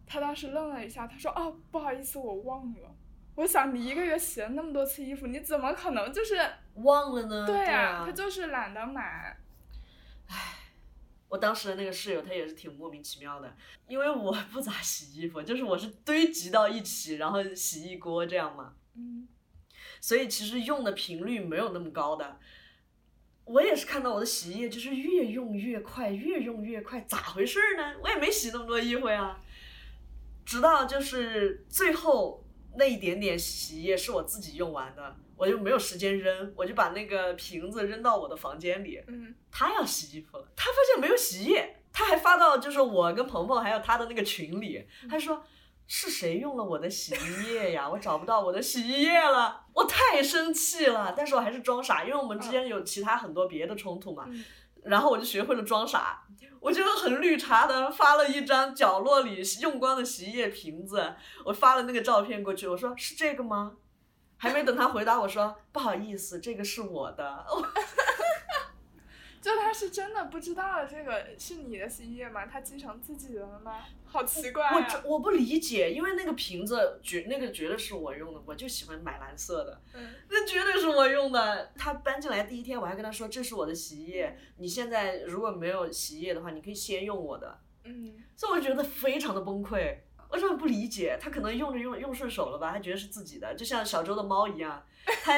[0.05, 2.95] 他当时愣了一下，他说：“哦，不好意思，我忘了。”
[3.35, 6.35] 我想你一个月洗了那么多次衣服，你怎么可能就是
[6.75, 7.45] 忘了呢。
[7.45, 9.37] 对呀、啊，他就是懒得买。
[11.29, 13.53] 我当时的那个室友他也是挺莫名其妙的，
[13.87, 19.27] 因为我不咋洗衣服，就是我是堆积到一起，然后洗一锅这样嘛，嗯，
[20.01, 22.39] 所以其实用的频率没有那么高的。
[23.45, 27.95] 我也是看到我的洗衣液就是越用越快，越用越快，咋回事儿呢？
[28.03, 29.39] 我也没洗那么多衣服呀。
[30.45, 39.01] 直到就是最后那一点点洗衣液是我自己用完的，我就没有时间扔，我就把那个瓶子扔到我的房间里。
[39.07, 45.45] 嗯，他要洗衣服了，他发现没有洗衣液，他还发到就是我跟鹏鹏还有他的那个群里，他说
[45.87, 47.89] 是谁用了我的洗衣液呀？
[47.89, 54.25] 我找不到我的洗衣液了，我太生气了，但是我还是装傻，因为我们之间有其他很多别的冲突嘛。
[54.27, 54.43] 嗯
[54.83, 56.23] 然后我就学会了装傻，
[56.61, 63.73] 我就很绿茶的发了一张角落里用光的洗衣液瓶子，我发了那个照片过去，我说是这个吗？
[64.37, 67.45] 还没等他回答，我说不好意思，这个是我的。
[69.47, 72.45] 就他是真的不知道这个是你的洗衣液吗？
[72.45, 73.81] 他继承自己的了吗？
[74.03, 74.87] 好奇怪我啊！
[74.89, 81.71] 这我不理解，因为那个瓶子绝那个绝对是我用的，我就喜欢买蓝色的，嗯那绝对是我用的。
[81.77, 87.59] 他搬进来第一天，我还跟他说这是我的洗衣液，你现在如果没有洗衣液的话，你可以先用我的。
[87.85, 89.95] 嗯，所以我觉得非常的崩溃，
[90.29, 94.85] 我真的不理解，他可能用着用用顺手了吧，他觉得是自己的，就像小周的猫一样，
[95.23, 95.37] 他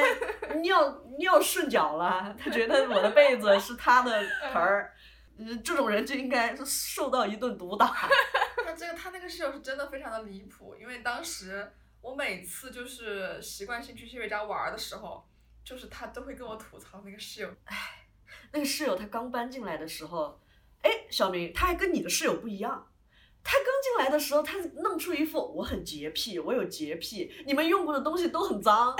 [0.56, 4.10] 尿尿顺脚了，他觉得我的被子是他的
[4.52, 4.92] 盆儿，
[5.38, 7.86] 嗯，这种人就应该是受到一顿毒打。
[8.64, 15.26] 他这个他那个室友是真的非常的离谱，因为当时我每次就是习惯性去谢瑞家玩儿的时候，
[15.64, 17.50] 就是他都会跟我吐槽那个室友，
[18.52, 20.40] 那个室友他刚搬进来的时候，
[20.82, 22.86] 哎，小明，他还跟你的室友不一样。
[23.42, 28.94] 他刚进来的时候，他弄出一副我很洁癖，我有洁癖，你们用过的东西都很脏，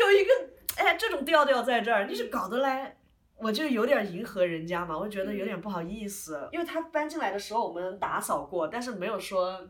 [0.00, 2.96] 有一个哎这种调调在这儿，你是搞得来，
[3.36, 9.68] 我就有点迎合人家嘛，我就觉得有点不好意思，因为他搬进来的时候我们打扫过，但是没有说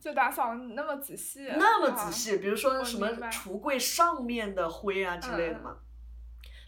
[0.00, 5.62] 就打扫那么仔细，那么啊仔细，比如说什么橱柜上面的灰啊之类的嗯。
[5.62, 5.76] 嘛，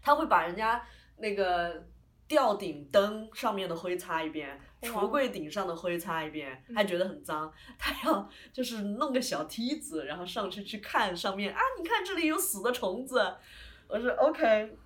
[0.02, 0.82] 他会把人家
[1.16, 1.86] 那个
[2.30, 13.34] 吊顶灯上面的灰擦一遍，橱柜顶上的灰擦一遍，嗯还觉得很脏，他要就是弄个小梯子，然后上去去看上面啊，你看这里有死的虫子，
[13.88, 14.76] 我说 OK，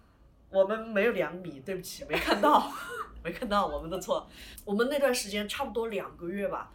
[0.49, 2.73] 我们没有两米，对不起，没看到，
[3.23, 4.27] 没看到，我们的错。
[4.65, 6.73] 我们那段时间差不多两个月吧，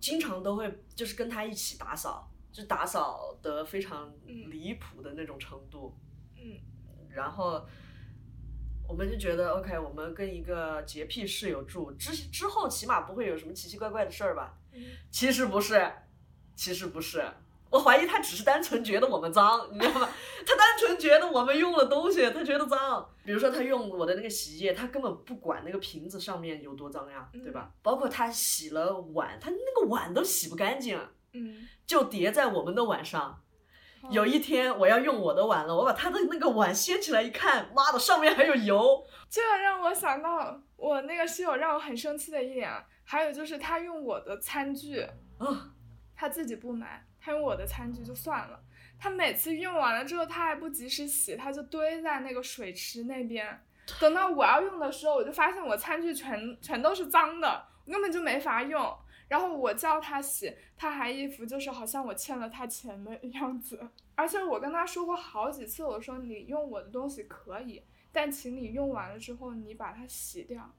[0.00, 5.96] 经常都会就是跟他一起打扫，就打扫得非常嗯离谱的那种程度。
[6.34, 6.58] 嗯，
[7.08, 7.64] 然后
[8.92, 14.52] 我们就觉得 OK，我们跟一个洁癖室友住之之后，起码不会有什么奇奇怪怪的事儿吧？
[14.74, 15.90] 嗯其实不是，
[16.54, 17.24] 其实不是。
[17.70, 20.06] 我怀疑他只是单纯觉得我们脏，你知道吗？
[20.46, 23.08] 他单纯觉得我们用了东西，他觉得脏。
[23.24, 27.72] 比如说他用我的那个洗衣液，他根本不管那个瓶子上面有多脏呀，对吧？
[27.80, 31.00] 包括他洗了碗，他那个碗都洗不干净，
[31.32, 33.41] 嗯，就叠在我们的碗上。
[34.02, 39.06] 哦有一天我要用我的碗了，我把他的那个碗掀起来一看，妈的，上面还有油。
[39.30, 45.00] 这让我想到我那个室友让我很生气的一点啊，还有就是他用我的餐具，
[45.38, 45.72] 啊，
[46.16, 48.60] 他自己不买，他用我的餐具就算了，
[48.98, 53.64] 他每次用完了之后他还不及时洗，他就堆在那个水池那边。
[54.00, 58.98] 等到我要用的时候，我就发现我餐具全全都是脏的，我根本就没法用。
[59.32, 63.80] 然后我叫他洗，他还一副就是好像我欠了他钱的 样子。
[64.14, 70.70] 而且我跟他说过好几次，我说你用我的东西可以，但请你用完了之后你把它洗掉，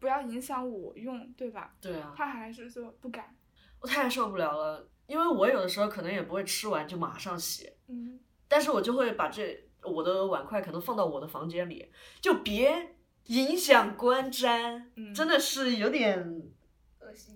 [0.00, 1.72] 不要影响我用，对吧？
[1.80, 3.32] 对啊，他还是就不敢。
[3.78, 8.18] 我太受不了了，因为我有的时候可能也不会吃完就马上洗，嗯，
[8.48, 12.96] 但是我就会把这我的碗筷可能放到我的房间里，就别
[13.26, 16.42] 影响观瞻，嗯真的是有点。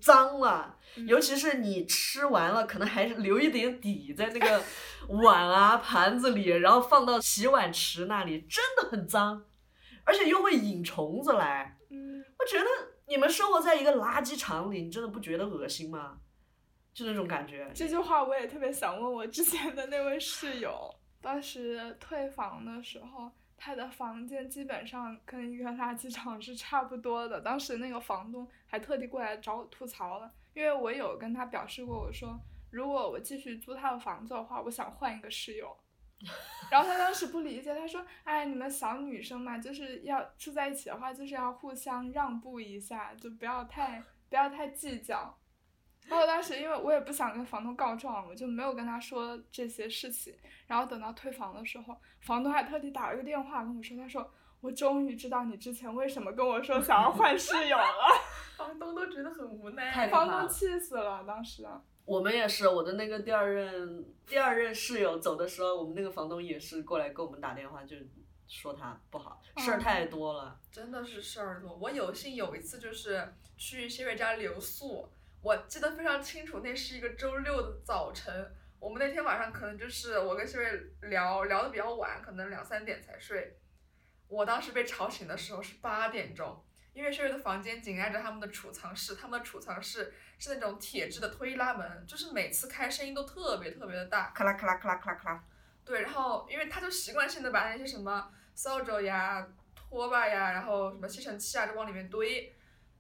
[0.01, 0.79] 脏了。
[0.97, 4.63] 嗯尤其是你吃完了，可能还是留一点底在那个
[5.09, 9.45] 碗啊盘子里，然后放到洗碗池那里，真的很脏，
[10.05, 11.77] 而且又会引虫子来。
[11.91, 12.65] 嗯，我觉得
[13.09, 16.19] 你们生活在一个垃圾场里，你真的不觉得恶心吗？
[16.93, 17.69] 就那种感觉。
[17.75, 23.33] 这句话我也特别想问我之前的那位室友，当时退房的时候，
[23.65, 27.41] 他的房间基本上跟一个垃圾场是差不多的。
[27.41, 32.39] 当时那个房东还特地过来找我吐槽了，因为我有跟他表示过，我说
[32.71, 35.75] 如果我继续租他的房子的话，我想换一个室友。
[36.71, 45.35] 然后他当时不理解，他说：“哎，你们小女生嘛，就是要住在一起的话，就是要互相让步一下，就不要太不要太计较。”
[46.07, 50.35] 然后当时因为我也不想跟房东告状，我就没有跟他说这些事情。
[50.67, 57.85] 然后等到退房的时候，房东还特地打了个电话跟我说，他说我终于知道你之前为什么跟我说想要换室友了。
[58.57, 60.09] 房东都觉得很无奈。
[60.09, 61.67] 房东气死了，当时。
[62.05, 67.97] 我们也是，我的那个第二任第二任室友走的时候，我们那个房东也是过来给我们打电话，就
[68.47, 70.61] 说他不好，事儿太多了。
[70.71, 71.75] 真的是事儿多。
[71.77, 75.09] 我有幸有一次就是去谢瑞家留宿，
[75.45, 78.51] 我记得非常清楚，那是一个周六的早晨。
[78.81, 83.59] 我们那天晚上可能就是我跟谢瑞聊聊的比较晚，可能两三点才睡。
[84.27, 94.31] 我当时被吵醒的时候是八点钟，因为谢瑞的房间紧挨着他们的储藏室，他们的储藏室是那种铁质的推拉门，就是每次开声音都特别特别的大。
[94.35, 95.45] 咔啦咔啦咔啦咔啦咔啦。
[95.85, 102.51] 对，然后因为他就习惯性的把那些什么扫帚呀、拖把呀，然后什么吸尘器啊，就往里面堆。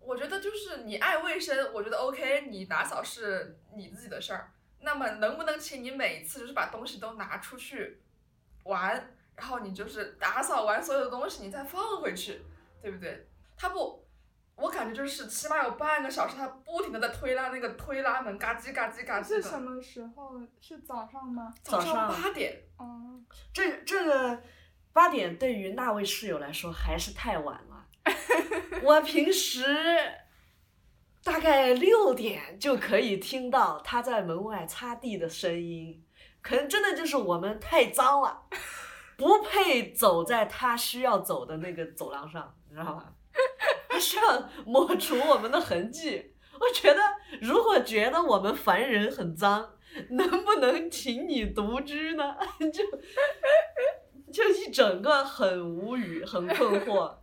[0.07, 4.51] 我觉得就是你爱卫生，我觉得 OK，你打扫是你自己的事儿。
[4.81, 8.03] 那么能不能请你每次就是把东西都拿出去
[8.65, 8.95] 玩，
[9.35, 12.43] 然后你就是打扫完所有的东西，你再放回去，
[12.83, 13.27] 对不对？
[13.57, 14.05] 他不，
[14.57, 19.59] 我感觉就是起码有半个小时，他不停的在推拉那个推拉门，嘎叽嘎叽嘎叽是什。
[19.59, 20.39] 么时候？
[20.61, 21.55] 是早上吗？
[21.63, 23.19] 早早上八点，哦，
[23.55, 24.43] 这这个
[24.93, 27.74] 八点对于那位室友来说还是太晚了。
[28.83, 29.65] 我平时
[31.23, 36.05] 大概六点就可以听到他在门外擦地的声音，
[36.43, 38.43] 可能真的就是我们太脏了，
[39.17, 43.13] 不配走在他需要走的那个走廊上，你知道吗？
[43.89, 46.35] 他需要抹除我们的痕迹。
[46.61, 47.01] 我觉得，
[47.41, 49.77] 如果觉得我们凡人很脏，
[50.11, 52.37] 能不能请你独居呢？
[52.73, 52.85] 就
[54.33, 57.17] 就一整个很无语，很困惑。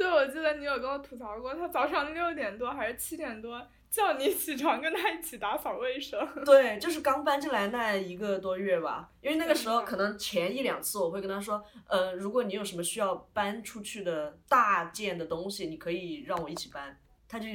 [0.00, 6.18] 对，我记得你有跟我吐槽过，他早上六点多还是七点多叫你起床跟他一起打扫卫生。
[6.42, 16.98] 对，就是刚搬进来那一个多月吧，因为那个时候可能前一两次我会跟他说，呃，如果你有什么需要搬出去的大件的东西，你可以让我一起搬。
[17.28, 17.46] 他就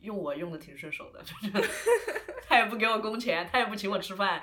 [0.00, 1.70] 用我用的挺顺手的， 就是
[2.46, 4.40] 他也不给我工钱，他也不请我吃饭，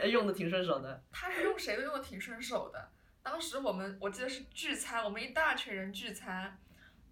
[0.00, 1.04] 呃用的挺顺手的。
[1.12, 2.88] 他是用谁都用的挺顺手的。
[3.22, 6.58] 当时我们我记得是聚餐，我们一大群人聚餐，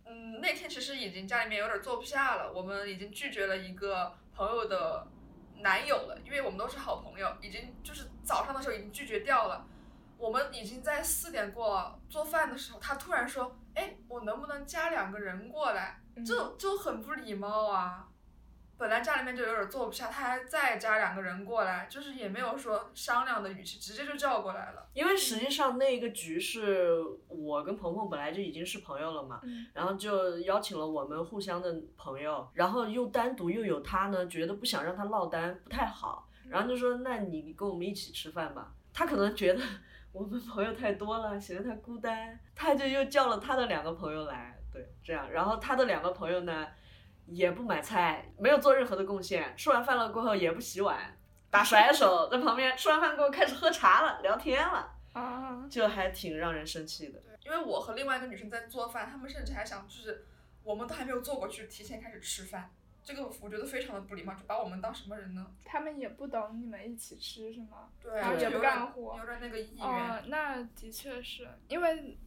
[0.07, 5.07] 嗯，那天其实已经家里面有点坐不下了，我们已经拒绝了一个朋友的
[5.59, 9.67] 男友了，因为我们都是好朋友，已经就是早上的时候已经拒绝掉了。
[10.19, 18.09] 我们已经在四点过做饭的时候，他突然说：“哎，我能不能加两个人过来？”这就很不礼貌啊！
[18.79, 24.87] 本来家里面就有点坐不下，他还再加两个人过来，就是也没有说商量的语气，直接就叫过来了。
[24.93, 26.97] 因为实际上那个局是
[27.29, 38.73] 我跟鹏鹏本来就已经是朋友了嘛，嗯然后就邀请了我们互相的朋友，然后又单独又有他呢，觉得不想让他落单不太好，然后就说那你跟我们一起吃饭吧。
[38.93, 39.63] 他可能觉得
[40.13, 46.67] 我们朋友太多了，显得他孤单，他就又叫了他的两个朋友来，对，这样，然后他的两个朋友呢
[47.27, 51.17] 也不买菜，没有做任何的贡献，吃完饭了过后也不洗碗，
[51.51, 54.93] 打甩手在旁边，吃完饭过后开始喝茶了，聊天了。
[55.13, 57.19] 啊，就还挺让人生气的。
[57.21, 60.27] 对，因为我和另外一个女生在做饭，她们甚至还想就是
[60.63, 62.71] 我们都还没有做过去，提前开始吃饭，
[63.03, 65.47] 这个我觉得非常的不礼貌，就把我们当什么人呢？
[65.65, 67.89] 他们也不懂你们一起吃是吗？
[68.03, 69.87] 对，然后也不干活有点那个意愿。
[69.87, 72.19] 哦，那的确是因为，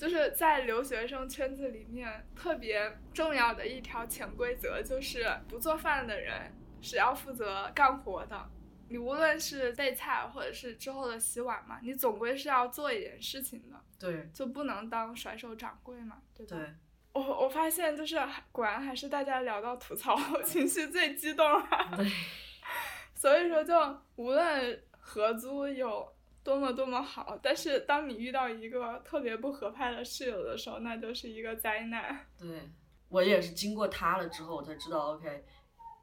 [0.00, 8.48] 就是在留学生圈子里面特别重要的一条潜规则就是，不做饭的人是要负责干活的。
[8.88, 16.56] 你无论是备菜或者是之后的洗碗嘛，你总归是要做一点事情的，对就不能当甩手掌柜嘛，对吧？
[16.56, 16.74] 对，
[17.12, 18.18] 我我发现就是
[18.50, 21.90] 果然还是大家聊到吐槽情绪最激动啊。
[21.94, 22.10] 对，
[23.14, 26.10] 所以说，就无论合租有
[26.50, 32.26] 多么多么好，但是当你遇到一个特别不合拍的室友的时候，那就是一个灾难。
[32.36, 32.68] 对，
[33.08, 35.44] 我也是经过他了之后，我才知道，OK，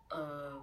[0.10, 0.58] 呃，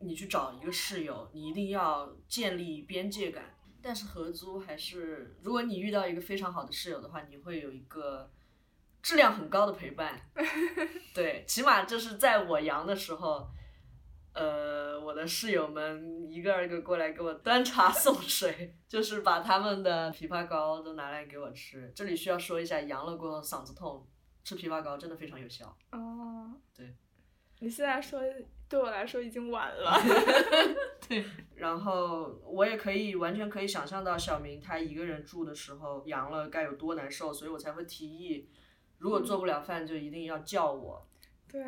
[0.00, 3.54] 你去找一个室友，你一定要建立边界感。
[3.80, 8.28] 但是合租还是，如果你遇到一个非常好的室友的话，你会有一个
[9.00, 10.20] 质量很高的陪伴。
[11.14, 13.48] 对，起码就是在我阳的时候，
[14.34, 21.92] 呃，我的室友们一个二个过来给我端茶 送水，就是把他们的枇杷膏都拿来给我吃。
[21.94, 24.08] 这里需要说一下，阳了过后嗓子痛，
[24.42, 25.76] 吃枇杷膏真的非常有效。
[25.90, 26.96] 哦，对，
[27.60, 28.20] 你现在说
[28.68, 29.92] 对我来说已经晚了。
[31.06, 38.48] 对然后我也可以完全可以想象到小明他一个人住的时候阳了该有多难受，所以我才会提议，
[38.96, 41.06] 如果做不了饭就一定要叫我。
[41.46, 41.62] 对，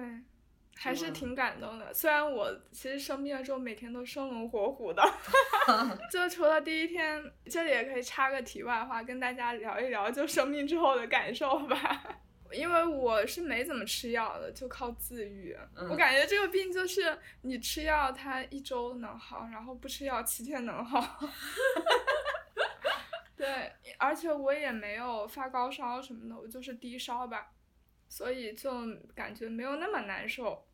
[0.77, 1.93] 还是挺感动的。
[1.95, 5.03] 虽然我其实生病了之后每天都生龙活虎的，
[6.11, 12.21] 就除了第一天，这里也可以插个题外话，跟大家聊一聊就生病之后的感受吧。
[12.53, 15.57] 因为我是没怎么吃药的，就靠自愈。
[15.75, 21.19] 嗯我感觉这个病就是你吃药，它一周能好，然后不吃药七天能好。
[23.37, 27.51] 对，而且我也没有发高烧什么的，我就是低烧吧，
[28.09, 28.71] 所以就
[29.15, 30.67] 感觉没有那么难受。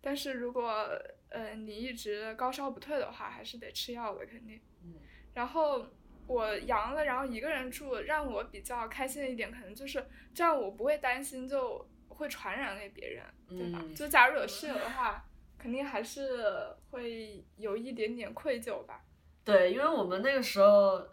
[0.00, 0.88] 但是如果
[1.28, 4.60] 呃你一直高烧不退的话，还是得吃药的肯定。
[4.82, 4.94] 嗯
[5.32, 5.86] 然后
[6.26, 10.04] 我阳了，然后一个人住，让我比较开心的一点，可能就是
[10.34, 13.78] 这样，我不会担心就会传染给别人，对吧？
[13.82, 15.24] 嗯就假如有室友的话，
[15.58, 19.04] 肯定还是会有一点点愧疚吧。
[19.44, 21.06] 对，因为我们那个时候，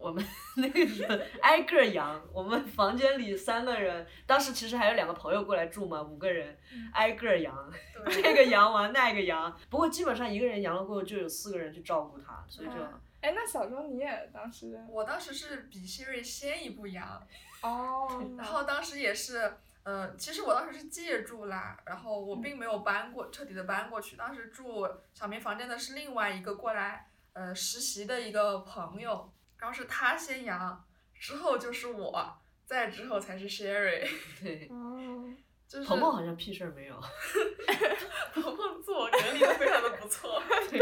[0.00, 0.24] 我们
[0.56, 1.04] 那个是
[1.42, 6.58] 挨个阳，我们房间里三个人，当时其实还有两个朋友过来住嘛，五个人
[6.92, 7.72] 挨个阳，
[8.10, 9.54] 这，个阳完那个阳。
[9.68, 17.22] 不过基本上一个人阳了过后，就有四个人去照顾他，所以就嗯哎，那小周你也当时我当时是比希瑞先一步阳，
[17.60, 24.16] 哦， 然后当时也是，呃，其实我当时是借住啦，然后我并没有搬过，彻底的搬过去。
[24.16, 29.30] 当时住小明房间的是另外一个过来，呃，实习的一个朋友，
[29.60, 30.84] 然后是他先阳，
[31.14, 34.08] 之后就是我，再之后才是 Sherry，
[34.42, 34.66] 对。
[34.70, 35.32] 哦，
[35.68, 37.00] 就是鹏鹏好像屁事儿没有，
[38.34, 40.42] 鹏鹏自我隔离的非常的不错。
[40.70, 40.80] 对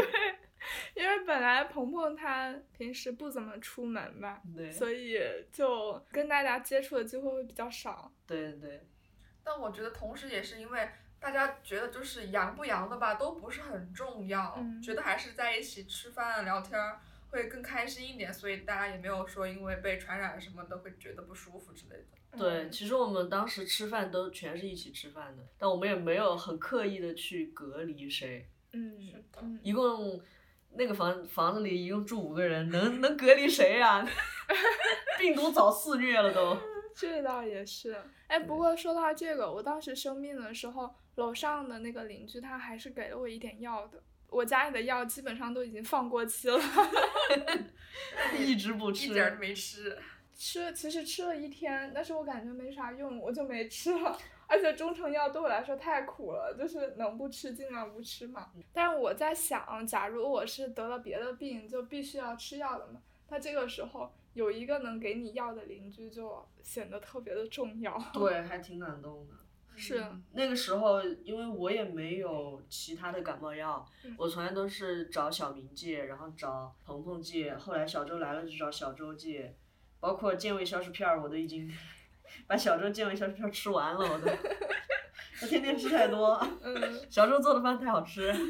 [0.95, 5.19] 因为本来鹏鹏他平时不怎么出门吧，对所以
[5.53, 8.11] 就跟大家接触的机会会比较少。
[8.27, 8.87] 对对
[9.45, 10.89] 但我觉得同时也是因为
[11.21, 17.01] 大家觉得就是阳不阳的吧，都不是很重要，嗯觉得还是在一起吃饭聊天儿
[17.31, 22.39] 会更开心一点，所以大家也没有说因为被传染什么的会觉得不舒服之类的。
[22.39, 30.21] 对，嗯其实我们当时吃饭都全是一起吃饭的，但我们也没有很刻意的去隔离谁，嗯是的嗯，一共
[30.75, 34.07] 那个房房子里一共住五个人，能能隔离谁呀、
[35.19, 36.57] 病毒早肆虐了都。
[36.95, 37.97] 这倒也是。
[38.27, 44.03] 哎，不过说到这个，我当时生病的时候，楼上的那个邻居他还是给了我一点药的。
[44.31, 46.61] 我家里的药基本上都已经放过期了，
[48.39, 49.99] 一直不吃一，点儿都没吃，
[50.37, 54.19] 吃其实吃了一天，但是我感觉没啥用，我就没吃了。
[54.47, 58.51] 而且中成药对我来说太苦了，就是能不吃尽量不吃嘛。
[58.73, 68.03] 但是我在想，假如我是得了别的病，就必须要吃药的嘛，那这个时候有一个能给你药的邻居就显得特别的重要。
[68.15, 69.35] 对，还挺感动的。
[69.79, 79.57] 是嗯那个时候，因为我也没有其他的感冒药，嗯我从来都是找小明借，然后找鹏鹏借，后来小周来了就找小周借，
[80.01, 81.71] 包括健胃消食片儿，我都已经
[82.47, 84.31] 把小周健胃消食片儿吃完了，我都，
[85.43, 88.35] 我天天吃太多， 嗯小周做的饭太好吃。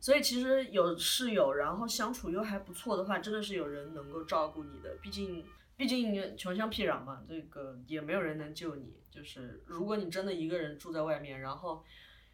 [0.00, 4.94] 所以其实有室友，然后相处又还不错的话，真的是有人能够照顾你的。
[5.00, 5.42] 毕竟，
[5.78, 8.92] 毕竟穷乡僻壤嘛，这个也没有人能救你。
[9.14, 11.84] 就是如果你真的一个人住在外面，然后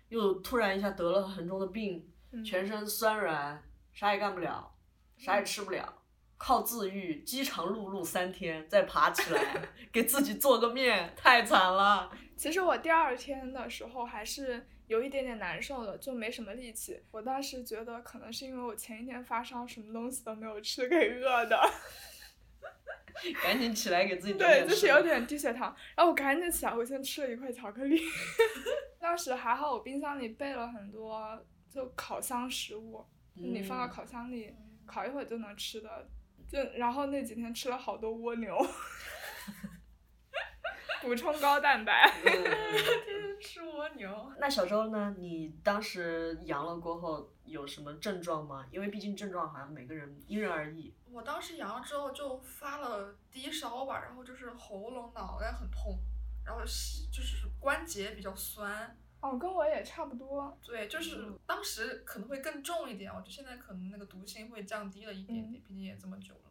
[0.08, 3.62] 又突然一下得了很重的病，嗯全身酸软，
[3.92, 4.74] 啥也干不了，
[5.18, 6.02] 啥也吃不了，
[6.38, 12.10] 靠自愈，饥肠辘辘三天，再爬起来 给自己做个面，太惨了。
[12.34, 16.98] 其实我第二天的时候还是有一点点难受的，就没什么力气。
[17.10, 21.60] 我当时觉得可能是因为我前一天发烧，什么东西都没有吃，给饿的。
[23.42, 25.74] 赶紧起来给自己整对，就是有点低血糖。
[25.96, 28.00] 然后我赶紧起来，我先吃了一块巧克力。
[29.00, 33.04] 当时还好，我冰箱里备了很多就烤箱食物，
[33.34, 34.54] 你放到嗯烤箱里
[34.86, 36.08] 烤一会儿就能吃的。
[36.48, 38.56] 就然后那几天吃了好多蜗牛，
[41.00, 42.12] 补充高蛋白。
[42.24, 44.32] 嗯天天吃蜗牛。
[44.38, 45.14] 那小周呢？
[45.18, 48.66] 你当时阳了过后有什么症状吗？
[48.72, 50.92] 因为毕竟症状好像每个人因人而异。
[51.12, 55.98] 我当时阳了之后就发了低烧吧，然后就是喉咙、脑袋很痛，
[56.44, 60.56] 然后膝就是关节比较酸，哦，跟我也差不多。
[60.62, 66.49] 对，就是嗯当时可能会更重一点，我觉得现在可能那个毒性会降低了一点点，毕竟也这么久了。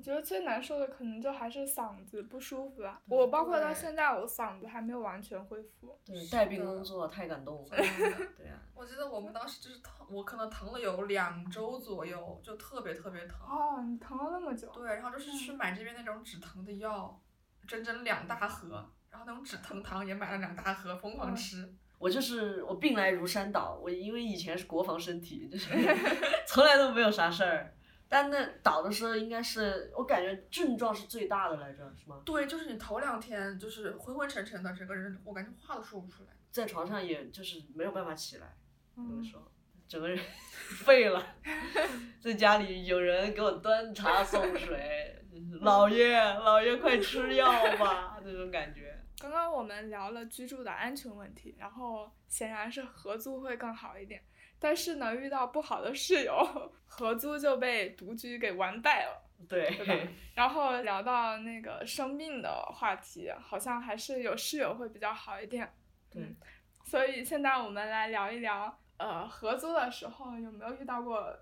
[0.00, 2.98] 我觉得最难受的可能就还是嗓子不舒服了。
[3.06, 5.94] 我包括到现在，我嗓子还没有完全恢复。
[6.06, 7.68] 对，带病工作太感动了。
[7.76, 13.36] 对呀 我记得我们当时就是疼，我可能疼了有两周左右，就特别特别疼。
[13.46, 14.70] 哦，你疼了那么久。
[14.72, 17.20] 对，然后就是去买这边那种止疼的药，
[17.68, 21.74] 整整两大盒，然后那种止疼糖也买了两大盒，疯狂嗯吃。
[21.98, 25.68] 我就是我病来如山倒，我因为以前是国防身体，就是
[26.48, 27.74] 从来都没有啥事儿。
[28.12, 32.20] 但那倒的时候，应该是我感觉症状是最大的来着，是吗？
[32.26, 36.30] 对，就是你头两天就是昏昏沉沉的，整个人我感觉话都说不出来。
[36.50, 38.56] 在床上也就是没有办法起来，
[38.96, 39.42] 有的嗯时候
[39.86, 40.18] 整个人
[40.84, 41.24] 废了。
[42.20, 45.24] 在家里有人给我端茶送水，
[45.62, 47.48] 老爷老爷快吃药
[47.78, 48.98] 吧，那种感觉。
[49.20, 54.20] 刚刚我们聊了居住的安全问题，然后显然是合租会更好一点。
[54.60, 59.26] 但是呢，遇到不好的室友，合租就被独居给完败了。
[59.48, 65.72] 对吧对， 然后聊到那个生病的话题，好像还是有室友会比较好一点。
[66.10, 66.36] 对嗯，
[66.84, 71.34] 所以现在我们来聊一聊，呃，合租的时候有没有遇到过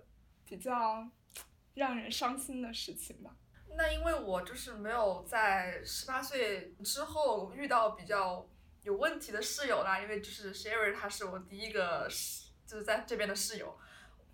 [0.45, 1.05] 比较
[1.75, 3.35] 让人伤心的事情吧？
[3.77, 8.49] 那因为我就是没有在十八岁之后遇到比较
[8.83, 13.77] 有问题的室友啦，因为就是 Sherry 她是我第一个室，就是在这边的室友。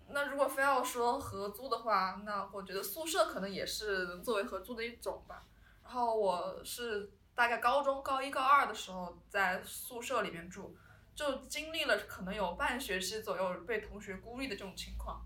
[0.09, 5.47] 那如果非要说合租的话，那我觉得宿舍可能也是作为合租的一种吧。
[5.83, 10.75] 然后我是大概高中高一高二的时候在宿舍里面住，
[11.15, 15.25] 就经历了可能有半学期左右被同学孤立的这种情况。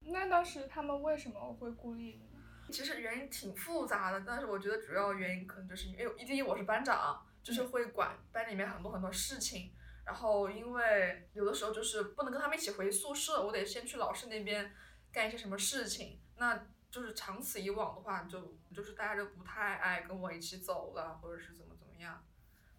[0.00, 2.40] 那当时他们为什么会孤立你呢？
[2.72, 9.72] 其实原因挺复杂的，但是我觉得主要原因可能就是因为第一我是班长，就是会管班里面很多很多事情。
[10.06, 14.72] 然后因为有的时候就是不能跟他们一起回宿舍，我得先去老师那边
[15.12, 16.20] 干一些什么事情。
[16.36, 22.24] 那就是长此以往的话，就就是大家就不太爱跟我一起走了，或者是怎么怎么样。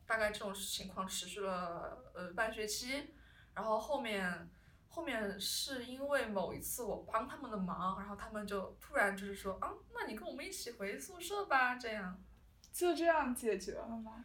[0.06, 3.14] 大概这种情况持续了呃半学期，
[3.54, 4.50] 然后后面
[4.88, 12.24] 后面是因为某一次我帮他们的忙，然后他们就突然就是说啊，那你跟我们一起回宿舍吧，这样。
[12.72, 14.24] 就这样解决了吗？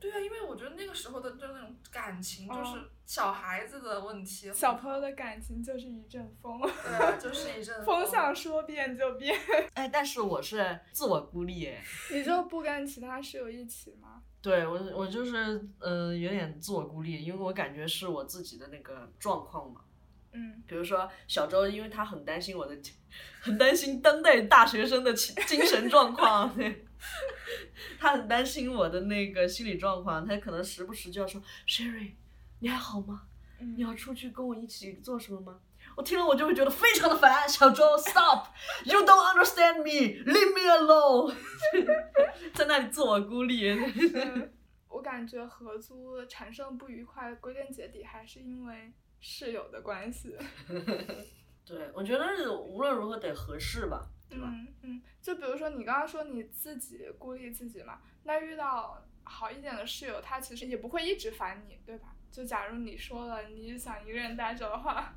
[0.00, 4.50] 对啊，因为我觉得那个时候的就那种感情，就是小孩子的问题。
[4.52, 6.58] 小朋友的感情就是一阵风。
[6.60, 9.38] 对啊，就是一阵 风风向说变就变。
[9.74, 11.82] 哎，但是我是自我孤立哎。
[12.10, 14.22] 你就不跟其他室友一起吗？
[14.40, 19.82] 对我，我就是嗯，有点自我孤立，因为我感觉是我自己的那个状况嘛。
[20.32, 20.62] 嗯。
[20.66, 22.76] 比如说小周，因为他很担心我的，
[23.40, 26.52] 很担心当代大学生的精精神状况。
[26.56, 26.86] 对
[27.98, 32.12] 他很担心我的那个心理状况，他可能时不时就要说：“Sherry，
[32.58, 33.22] 你还好吗？
[33.58, 35.60] 你要出去跟我一起做什么吗？”
[35.96, 37.48] 我听了我就会觉得非常的烦。
[37.48, 41.34] 小周，Stop！You don't understand me！Leave me alone！
[42.54, 43.64] 在那里自我孤立。
[44.88, 50.36] 我感觉合租产生不愉快，归根结底还是因为室友的关系。
[51.64, 54.08] 对，我觉得无论如何得合适吧。
[54.30, 62.14] 嗯嗯，就比如说你刚刚说你自己孤立自己嘛，那遇到好一点的室友，他其实也不会一直烦你，对吧？
[62.30, 65.14] 就假如你说了你想一个人待着的话。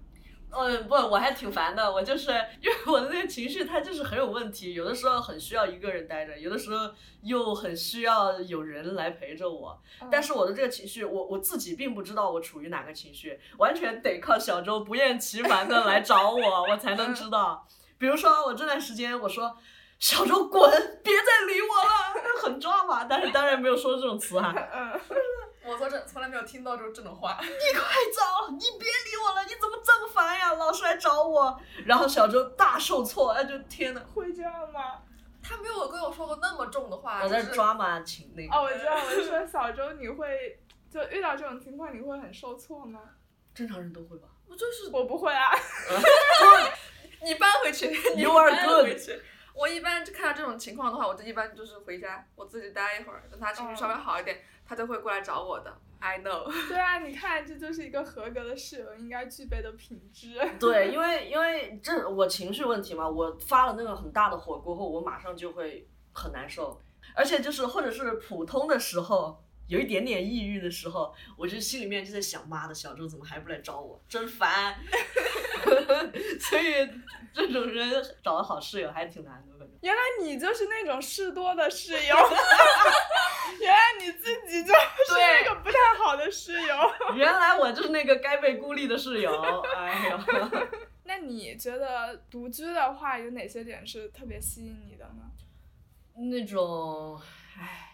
[0.55, 1.91] 嗯，不，我还挺烦的。
[1.91, 2.29] 我就是
[2.61, 4.73] 因为我的那个情绪，它就是很有问题。
[4.73, 6.93] 有的时候很需要一个人待着，有的时候
[7.23, 9.81] 又很需要有人来陪着我。
[10.11, 17.67] 但是我的这个情绪，我我自己并不知道我处于哪个情绪，完全得靠小周不厌其烦的来找我，我才能知道。
[17.97, 19.57] 比如说我这段时间我说
[19.97, 20.69] 小周滚，
[21.03, 24.53] 别再理我了，很抓马，但是当然没有说这种词哈。
[25.65, 27.37] 我从这从来没有听到这这种话。
[27.41, 27.83] 你快
[28.13, 30.53] 走，你别理我了，你怎么这么烦呀？
[30.53, 34.01] 老是来找我，然后小周大受挫，哎，就天呐。
[34.13, 35.01] 会这样吗？
[35.41, 37.21] 他没有跟我说过那么重的话。
[37.23, 38.55] 我在抓马情那个。
[38.55, 40.59] 哦，我知道，我就说 小周，你会
[40.89, 42.99] 就遇到这种情况，你会很受挫吗？
[43.53, 44.27] 正常人都会吧。
[44.47, 45.49] 我就是我不会啊。
[47.23, 49.21] 你搬回去， 你搬回去。
[49.53, 55.75] 我一般就看到这种情况的话，我就一般就是回家，我自己待一会儿，等他情绪稍微好一点，他都会过来找我的。
[55.99, 56.51] I know。
[56.67, 60.39] 对啊，你看，这就是一个合格的室友应该具备的品质。
[60.59, 66.81] 对，因为因为这我情绪问题嘛，我发了那个很大的火过后，我马上就会很难受，
[67.15, 69.39] 而且就是或者是普通的时候。
[69.67, 74.75] 有一点点抑郁的时候，我就心里面就在想，妈的，小周怎么还不来找我，真烦。
[76.37, 76.87] 所以
[77.33, 77.89] 这种人
[78.21, 79.52] 找个好室友还挺难的。
[79.83, 82.15] 原来你就是那种事多的室友，
[83.59, 85.13] 原来你自己就是
[85.43, 86.75] 那个不太好的室友。
[87.15, 89.31] 原来我就是那个该被孤立的室友，
[89.75, 90.67] 哎呦。
[91.03, 95.29] 那你觉得独居的话，有哪些点是特别吸引你的呢？
[96.31, 97.21] 那种，
[97.59, 97.89] 唉。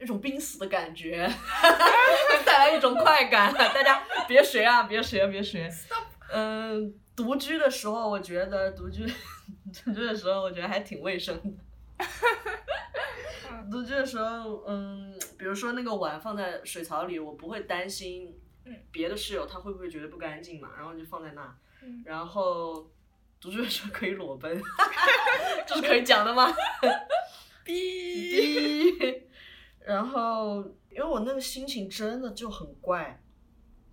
[0.00, 1.28] 那种濒死的感觉，
[2.46, 3.52] 带来一种快感。
[3.52, 5.68] 大家别学啊，别学，别学。
[6.32, 9.04] 嗯，独居的时候，我觉得独居，
[9.84, 11.50] 独居的时候，我觉得还挺卫生的。
[13.68, 18.38] 独居的时候，嗯，比如说那个碗放在水槽里，我不会担心
[18.92, 21.58] 别的室友他会不会觉得不干净嘛，然后就放在那。
[22.04, 22.88] 然后
[23.40, 24.62] 独居的时候可以裸奔，
[25.66, 26.54] 这是可以讲的吗？
[27.64, 29.22] 哔。
[29.80, 33.20] 然后，因为我那个心情真的就很怪，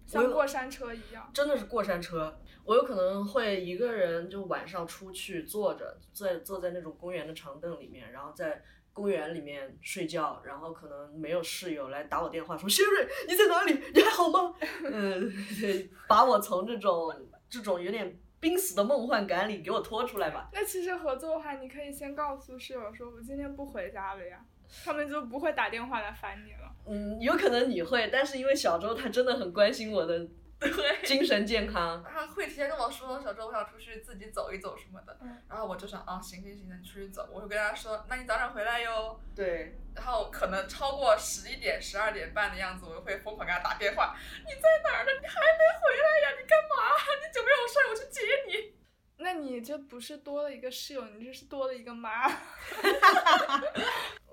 [0.05, 1.29] 像过山车一样。
[1.33, 8.61] 真的是过山车，我有可能会一个人就晚上出去坐着，在坐在那种公园的长凳里面，然后在
[8.91, 13.79] 公园里面睡觉，然后可能没有室友来打我电话说谢瑞你在哪里？
[13.93, 14.55] 你还好吗？
[14.83, 15.31] 嗯，
[16.09, 17.13] 把我从这种
[17.49, 20.49] 这种有点濒死的梦幻感里给我拖出来吧。
[20.53, 24.43] 那其实合作的话，你可以先告诉室友说，我今天不回家了呀。
[24.83, 26.75] 他们就不会打电话来烦你了。
[26.87, 30.27] 嗯，有可能你会，但是因为小周他真的很关心我的
[31.03, 32.03] 精神健康。
[32.03, 35.17] 他会提前跟我说，小周我想出去自己走一走什么的。
[35.21, 35.41] 嗯。
[35.49, 37.27] 然后我就想，啊，行行行，那你出去走。
[37.31, 39.19] 我会跟他说，那你早点回来哟。
[39.35, 39.77] 对。
[39.95, 44.15] 然后可能超过十一点、十二点半的样子，我会疯狂给他打电话。
[44.39, 45.11] 你在哪儿呢？
[45.21, 46.35] 你还没回来呀？
[46.39, 46.75] 你干嘛？
[47.21, 48.75] 你久没有事，我去接你。
[49.61, 52.27] 这不是多了一个室友，你这是多了一个妈。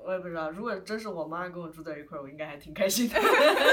[0.04, 3.18] 我也不知道，如果真是我妈跟我住在一块儿，我应该还挺开心的。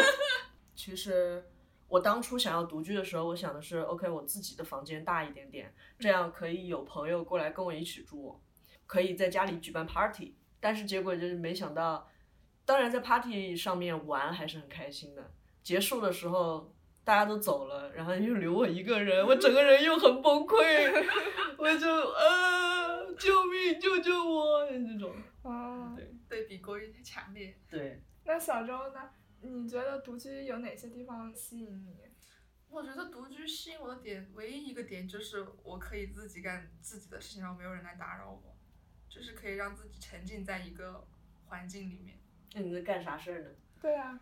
[0.75, 1.43] 其实
[1.89, 8.39] 我当初想要独居的时候，我想的是，OK，我自己的房间大一点点，这样可以有朋友过来跟我一起住，
[8.85, 10.35] 可以在家里举办 party。
[10.59, 12.07] 但是结果就是没想到，
[12.63, 15.31] 当然在 party 上面玩还是很开心的。
[15.63, 16.71] 结束的时候
[17.03, 20.57] 大家都走了，然后又留我一个人，我整个人又很崩溃，
[21.57, 25.11] 我就呃，救命，救救我这种。
[25.41, 27.57] 啊，对对比过于太强烈。
[27.67, 29.09] 对，那小周呢？
[29.41, 31.97] 你觉得独居有哪些地方吸引你？
[32.69, 38.55] 我觉得独居吸引我的点，唯一一个点就是我可以自己干自己的事情，然后没有人来打扰我，
[39.09, 41.07] 就是可以让自己沉浸在一个
[41.45, 42.19] 环境里面。
[42.53, 43.49] 那你在干啥事儿呢？
[43.81, 44.19] 对啊，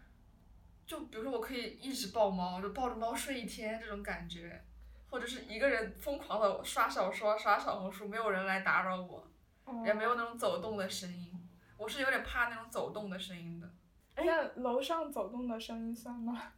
[0.86, 4.64] 就比如说，我可以一直抱猫，就抱着猫睡一天这种感觉，
[5.10, 9.28] 或者是一个人疯狂的刷小说、刷小红书，没有人来打扰我，
[9.66, 11.34] 哦也没有那种走动的声音。
[11.78, 13.70] 我是有点怕那种走动的声音的。
[14.18, 16.54] 那楼上走动的声音算吗？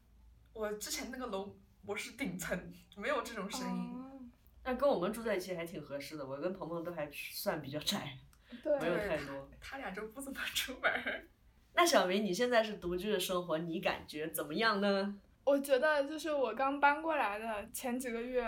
[0.53, 1.55] 我之前那个楼
[1.85, 3.93] 我是顶层，没有这种声音。
[3.93, 4.05] 哦
[4.61, 8.17] 那跟我们住在一起还挺合适的，我跟鹏鹏都还算比较宅，
[8.79, 9.49] 没有，太多。
[9.59, 11.25] 他俩就不怎么出门儿。
[11.73, 15.15] 那小明，你现在是独居的生活，你感觉怎么样呢？
[15.45, 18.47] 我觉得就是我刚搬过来的前几个月，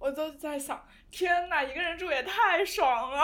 [0.00, 3.22] 我都在想，天呐，一个人住也太爽了，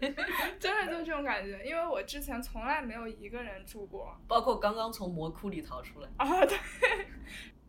[0.58, 4.18] 真的就这种感觉，因为我之前从来没有一个人住过。
[4.26, 6.58] 包括刚刚从魔窟里逃出来，啊，对，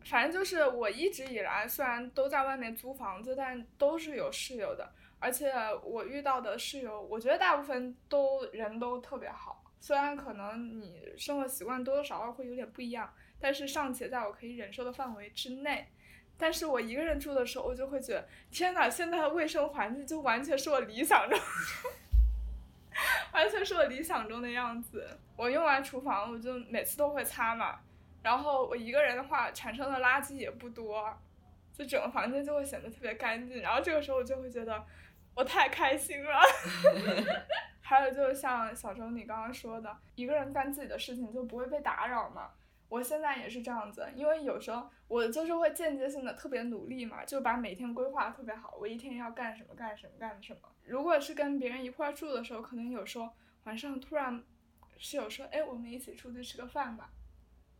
[0.06, 5.52] 反正就是我一直以来虽然都在外面租房子，但都是有室友的，而且
[5.84, 15.92] 我遇到的室友，我觉得大部分都人都特别好，虽然可能你生活习惯多多少少会有点不一样，但是尚且在我可以忍受的范围之内。
[16.42, 21.40] 但是我一个人住的时候，我就会觉得，天呐，现在的卫生环境就完全是我理想中，
[23.32, 25.20] 完全是我理想中的样子。
[25.38, 27.80] 我用完厨房，我就每次都会擦嘛，
[28.24, 31.16] 然后我一个人的话，产生的垃圾也不多，
[31.72, 33.62] 就整个房间就会显得特别干净。
[33.62, 34.84] 然后这个时候我就会觉得
[35.36, 36.42] 我太开心了。
[37.82, 42.50] 还有就是像小周你刚刚说的，一个人干自己的事情就不会被打扰嘛。
[42.92, 50.60] 我现在也是这样子，因为有时候我就是会间接性的特别努力嘛，就把每天规划得特别好，我一天要干什么干什么干什么。
[50.84, 53.30] 如果是跟别人一块儿住的时候，可能有时候
[53.64, 54.44] 晚上突然
[54.98, 57.10] 室友说，哎，我们一起出去吃个饭吧，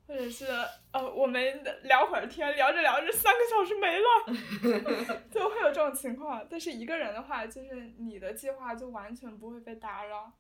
[0.08, 0.46] 或者是
[0.94, 6.48] 呃，我们聊会儿天，聊着聊着三个小时没了， 就会有这种情况。
[6.50, 10.32] 但是一个人的话，就是你的计划就完全不会被打扰。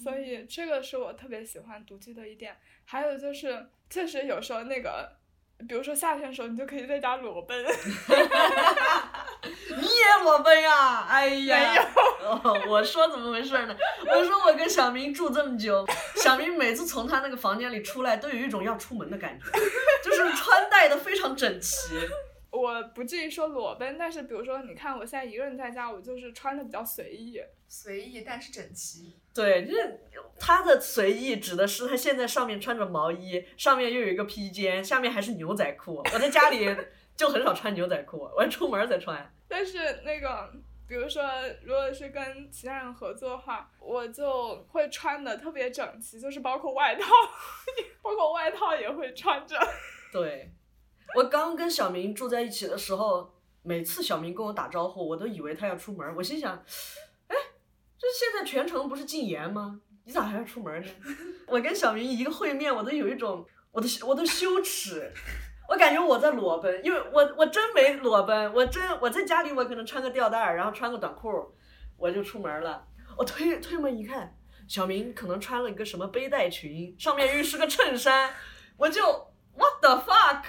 [0.00, 5.10] 所以这个是我特别喜欢独居的一点，还有就是确实有时候那个，
[5.68, 7.64] 比如说夏天的时候，你就可以在家裸奔。
[9.74, 11.06] 你也裸奔呀？
[11.08, 11.88] 哎呀，
[12.20, 13.76] 哦，我说怎么回事呢？
[14.06, 15.84] 我说我跟小明住这么久，
[16.16, 19.46] 小明每次从他那个房间里出来，都有一种要出门的感觉，
[20.04, 21.96] 就是穿戴的非常整齐。
[22.52, 27.40] 我不至于说裸奔，但是比如说，你看我现在一个人在家，我就是穿的比较随意。
[27.66, 29.18] 随意但是整齐。
[29.34, 29.98] 对，就是
[30.38, 36.02] 他的随意指的是他现在上面穿着毛衣，上面又有一个披肩，下面还是牛仔裤。
[36.12, 36.68] 我在家里
[37.16, 39.34] 就很少穿牛仔裤，我出门才穿。
[39.48, 40.52] 但是那个，
[40.86, 41.22] 比如说，
[41.64, 47.10] 如果是跟其他人合作的话，我就会穿的特别整齐，就是包括外套，
[48.02, 49.58] 包括外套也会穿着。
[50.12, 50.52] 对，
[51.14, 53.32] 我刚跟小明住在一起的时候，
[53.62, 56.14] 每次小明跟我打招呼，我都以为他要出门。
[56.16, 56.54] 我心想，
[57.28, 57.36] 哎，
[57.98, 59.80] 这现在全程不是禁言吗？
[60.04, 60.88] 你咋还要出门呢？
[61.46, 65.12] 我跟小明一个会面，我都有一种我都我都羞耻，
[65.68, 71.28] 我感觉我在裸奔，因为我我真没裸奔，我真我在家里我可能穿个吊带儿，然后穿个短裤，
[71.96, 72.84] 我就出门了。
[73.16, 74.36] 我推推门一看，
[74.66, 78.34] 小明可能穿了一个什么背带裙，上面又是个衬衫，
[78.76, 79.02] 我就
[79.54, 80.42] what the fuck，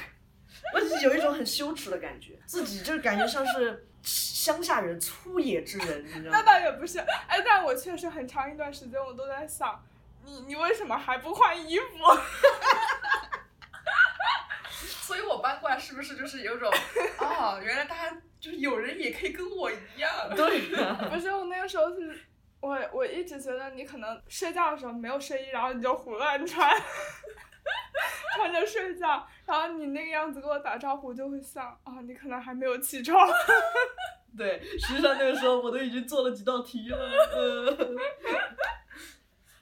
[0.74, 6.44] 我就有一种很羞耻的感觉，自己就是感觉像是乡下人、粗野之人，你知道吗那？
[6.44, 9.84] 倒也不是，哎，但我确实很长一段时间我都在想，
[10.24, 11.86] 你你为什么还不换衣服？
[15.02, 16.72] 所以我搬过来是不是就是有种，
[17.20, 20.10] 哦，原来大家就是有人也可以跟我一样。
[20.36, 22.20] 对呀、不是，我那个时候是，
[22.62, 26.72] 我我一直觉得你可能睡觉的时候没有睡衣，然后你就胡乱穿，
[28.36, 33.30] 穿着睡觉，然后你那个样子跟我打招呼，就会想啊，你可能还没有起床。
[34.36, 36.98] 对，实际上那个时候我都已经做了几道题了，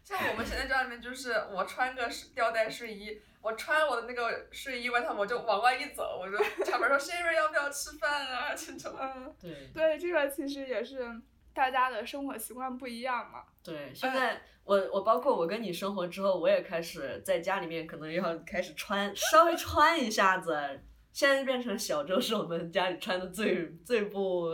[0.03, 8.95] 像我们现在家里面就是我穿个是吊带睡衣，我穿我的那个睡衣外套，我就往外一走，我就敲门说 Sherry 要不要吃饭啊这种。
[8.97, 11.05] 嗯，对对，这个其实也是
[11.53, 13.43] 大家的生活习惯不一样嘛。
[13.63, 20.81] 对，现在我我包括我跟你生活之后，我也开始在家里面可能要开始穿，稍微穿一下子。
[21.11, 24.49] 现在变成小周是我们家里穿的最最不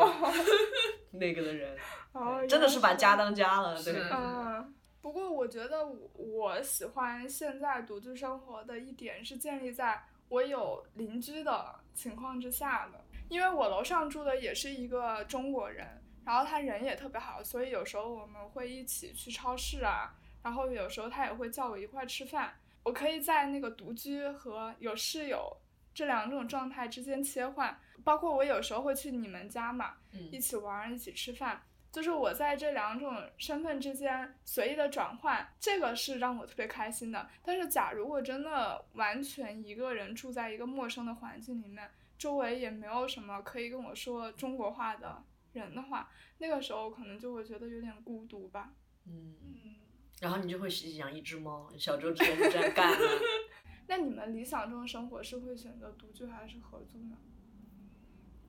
[1.13, 1.77] 那个的人，
[2.13, 3.33] 哦，真的是把家当。
[3.33, 3.93] 家了，对。
[3.93, 15.85] 是嗯，不过我觉得我我喜欢现在独居生活的一点是建立在我有邻居的情况之下的，因为我楼上住的也是一个中国人，
[16.27, 20.13] 然后他人也特别好，所以有时候我们会一起去超市啊，
[20.43, 22.53] 然后有时候他也会叫我一块儿吃饭，
[22.83, 25.55] 我可以在那个独居和有室友
[25.93, 31.63] 这两种状态之间切换，包括我有时候会去你们家嘛，一嗯，起玩儿，一起吃饭，
[31.93, 37.25] 就是我在这两种身份之间随意的转换，这个是让我特别开心的。
[37.41, 45.23] 但是，假如我真的完全一个人住在一个陌生的环境里面，周围也没有什么可以跟我说中国话的
[45.59, 48.73] 人的话，那个时候可能就会觉得有点孤独吧。
[49.05, 49.75] 嗯，嗯，
[50.19, 53.05] 然后你就会养一只猫，小周之前就这样干的。
[53.87, 57.17] 那你们理想中的生活是会选择独居还是合租呢？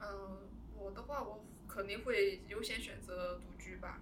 [0.01, 4.01] 嗯，我的话我肯定会优先选择独居吧。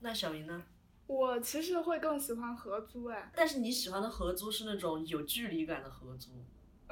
[0.00, 0.64] 那小明呢？
[1.06, 6.30] 我其实会更喜欢合租，哎，但是你喜欢的合租是那种有距离感的合租，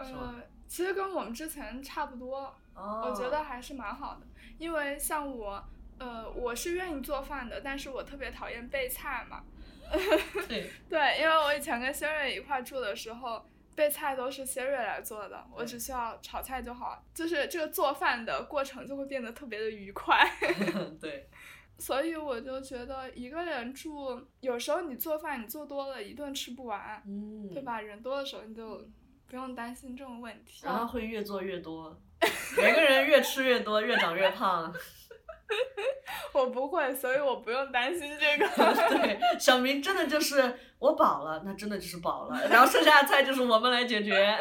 [0.05, 4.27] 是吗呃，其实跟我们之前差不多，哦，我觉得还是蛮好的，
[4.59, 5.63] 因为像我，
[5.99, 9.43] 呃，我是愿意做饭的，但是我特别讨厌备菜嘛。
[10.49, 13.45] 对， 对，因为我以前跟谢瑞一块住的时候，
[13.75, 20.27] 备菜都是谢瑞来做的，我只需要炒菜就好，就是这个做饭的过程就会变得特别的愉快。
[20.99, 21.29] 对，
[21.79, 27.63] 所以我就觉得一个人住，有时候你做饭你做多了，一顿吃不完，嗯，对？
[27.63, 27.81] 吧？
[27.81, 28.83] 人多的时候你就
[29.33, 30.61] 不用担心这种问题。
[30.63, 31.99] 然后会越做越多，
[32.59, 34.71] 每个人越吃越多，越长越胖。
[36.35, 38.47] 我不会，所以我不用担心这个。
[38.91, 44.39] 对，小明真的就是我饱了，那真的就是饱了，然后剩下的菜就是我们来解决。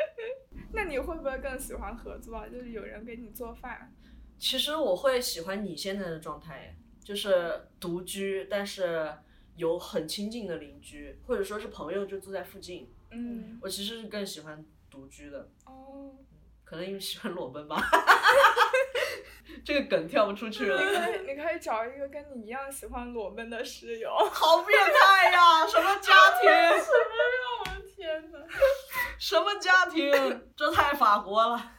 [0.72, 2.46] 那你会不会更喜欢合作啊？
[2.48, 3.92] 就是有人给你做饭。
[4.38, 6.74] 其实我会喜欢你现在的状态，
[7.04, 9.12] 就是独居，但是
[9.56, 12.90] 有很亲近的邻居，或者说是朋友就住在附近。
[13.12, 16.14] 嗯，我其实是更喜欢独居的，哦，
[16.64, 17.80] 可能因为喜欢裸奔吧。
[19.64, 24.10] 这个梗跳不出去了你了，可以，你可以找一个跟你一样喜欢裸奔的室友。
[24.32, 25.66] 好变态呀！
[25.66, 26.48] 什么家庭？
[26.80, 28.38] 什么呀我的天呐！
[29.18, 30.10] 什么家庭？
[30.56, 31.72] 这太法国了。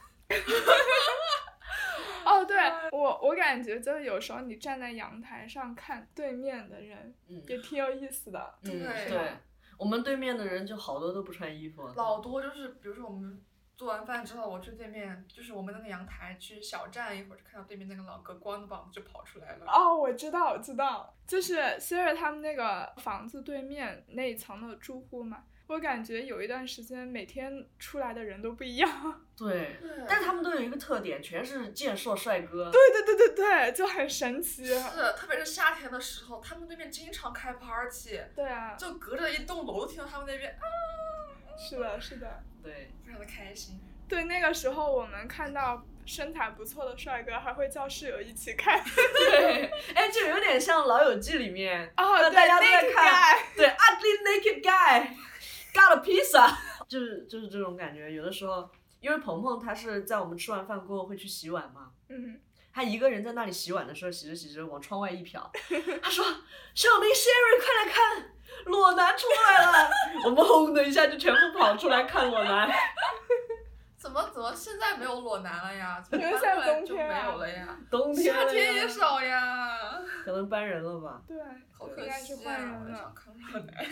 [2.24, 2.56] 哦，对
[2.90, 8.54] 我，我感觉就是有时候你站在阳台上看对面的人，嗯也挺有意思的。
[8.62, 9.32] 嗯，对对，
[9.78, 11.86] 我们对面的人就好多都不穿衣服。
[11.96, 13.40] 老多就是，比如说我们
[13.76, 19.66] 做完饭之后，我去对面，就是我们那个阳台去小站一会儿，就看到对面那个老哥光着膀子就跑出来了。
[19.66, 25.44] 哦，我知道，我知道，就是 Siri 他们那个房子对面那一层的住户嘛。
[25.66, 29.23] 我感觉有一段时间，每天出来的人都不一样。
[29.36, 32.70] 对，对但是他们都有一个特点，全是健硕帅哥。
[32.70, 34.64] 对对对对对，就很神奇。
[34.64, 34.80] 是，
[35.16, 40.64] 特别是夏天的时候，他们那边经常开 party，对啊，就隔着一栋楼都听到他们那边啊，
[41.58, 42.42] 是的，是的。
[42.62, 43.80] 对，非常的开心。
[44.08, 48.82] 对，那个时候我们看到身材不错的帅哥，还会叫室友一起看。
[48.84, 49.64] 对，
[49.94, 55.08] 哎，就有点像《老友记》里面，哦，对，大家都在看对，ugly naked guy
[55.74, 56.54] got a pizza，
[56.86, 58.12] 就是就是这种感觉。
[58.12, 58.70] 有的时候，
[59.04, 62.40] 因为鹏鹏他是在我们吃完饭过后会去洗碗嘛，嗯，
[62.72, 65.46] 他一个人在那里洗碗的时候，洗着洗着往窗外一瞟，
[66.00, 66.24] 他说
[66.74, 68.32] ：“小明 Sherry，快来看，
[68.64, 69.90] 裸男出来了！”
[70.24, 72.66] 我们轰的一下就全部跑出来看裸男。
[73.98, 76.00] 怎么怎么现在没有裸男了呀？
[76.00, 77.78] 怎么因为搬过来现在冬就没有了呀？
[77.90, 80.00] 冬天了夏天也少呀。
[80.24, 81.20] 可能搬人了吧？
[81.28, 81.36] 对，
[81.78, 82.82] 好可惜啊！
[82.82, 83.14] 我想。
[83.14, 83.84] 看裸男。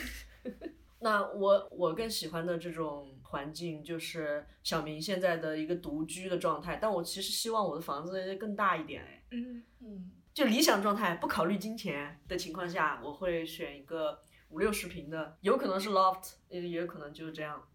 [1.02, 9.24] 那我我更喜欢的这种环境就是小明现在的一个独居的状态，但我其实希望我的房子更大一点哎。
[9.32, 17.66] 嗯，嗯，就理想状态，不考虑金钱的情况下，我会选一个五六十平的，有可能是 loft，也也有可能就是这样。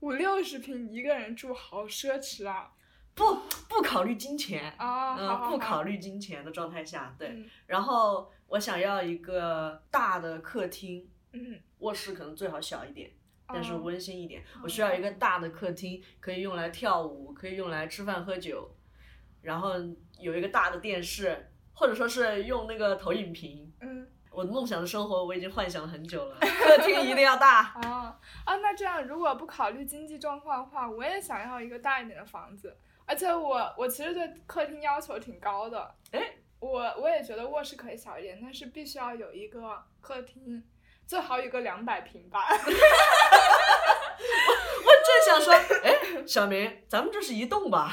[0.00, 2.72] 五六十平一个人住，好奢侈啊！
[3.14, 3.24] 不
[3.66, 7.28] 不考虑金钱，啊，嗯、好好好不考虑金钱的状态下，对。
[7.28, 13.10] 嗯然后我想要一个大的客厅，嗯，卧室可能最好小一点，
[13.48, 14.42] 但是哦温馨一点。
[14.62, 18.74] 我需要一个大的客厅，可以用来跳舞，可以用来吃饭喝酒，
[19.42, 19.74] 然后
[20.18, 23.72] 有一个大的电视，或者说是用那个投影屏。
[23.80, 27.60] 嗯，我的梦想的生活我已经幻想了很久了， 客厅一定要大。
[27.82, 35.94] 啊啊，那这样如果不考虑经济状况的话，我也想要一个大一点的房子，而且我我其实对客厅要求挺高的。
[36.12, 40.62] 哎，我我也觉得卧室可以小一点，但是必须要有一个客厅，
[41.06, 42.46] 最好有个两百平吧。
[44.86, 45.52] 我正想说，
[45.82, 47.92] 哎，小明，咱们这是一栋吧？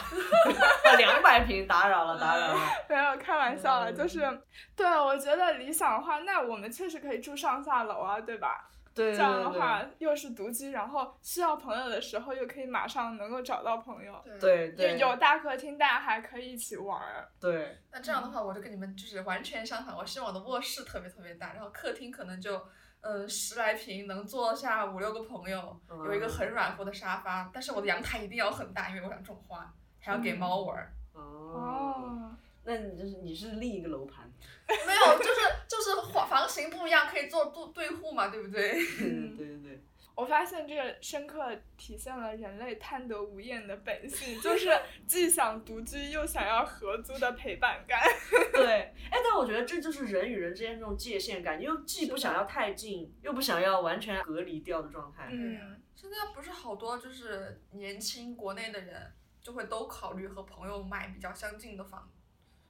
[0.98, 2.60] 两百平，打扰了，打扰了。
[2.90, 4.42] 没有开玩笑的，嗯就是
[4.76, 8.70] 对我觉得理想的话，那我们确实可以住上下楼啊，对吧？
[8.96, 17.28] 对对这样的话又是独居，然后需要朋友的时候又可以马上能够找到朋友，对对有有大客厅，大家还可以一起玩儿。
[17.42, 19.96] 对，那这样的话，我就跟你们就是完全相反。
[19.98, 22.64] 我希望我的卧室特别特别大，然后客厅可能就，
[23.04, 27.52] 呃，十来平，能坐下五六个朋友，有一个很软和的沙发。
[27.54, 32.32] 但是我的阳台一定要很大，因为我想种花，还要给猫玩哦，
[32.64, 34.32] 那你就是你是另一个楼盘。
[34.68, 38.72] 没有，就是就是房房型不一样，可以做对对户嘛，对不对？
[38.72, 39.84] 对 对对。
[40.16, 44.70] 我发现这个深刻体现了人类贪得无厌的本性，就是
[45.08, 48.00] 既想独居又想要合租的陪伴感。
[48.54, 55.30] 对，哎，但我觉得这就是人与人之间这种界限感，又既不想要太近，又不想要完全隔离掉的状态。
[55.32, 59.12] 嗯，现在不是好多就是年轻国内的人
[59.42, 62.08] 就会都考虑和朋友买比较相近的房，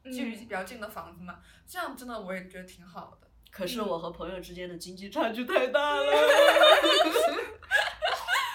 [0.06, 3.28] 距离比嗯，较近的房子嘛，这样真的我也觉得挺好的。
[3.54, 6.12] 可是我和朋友之间的经济差距太大了，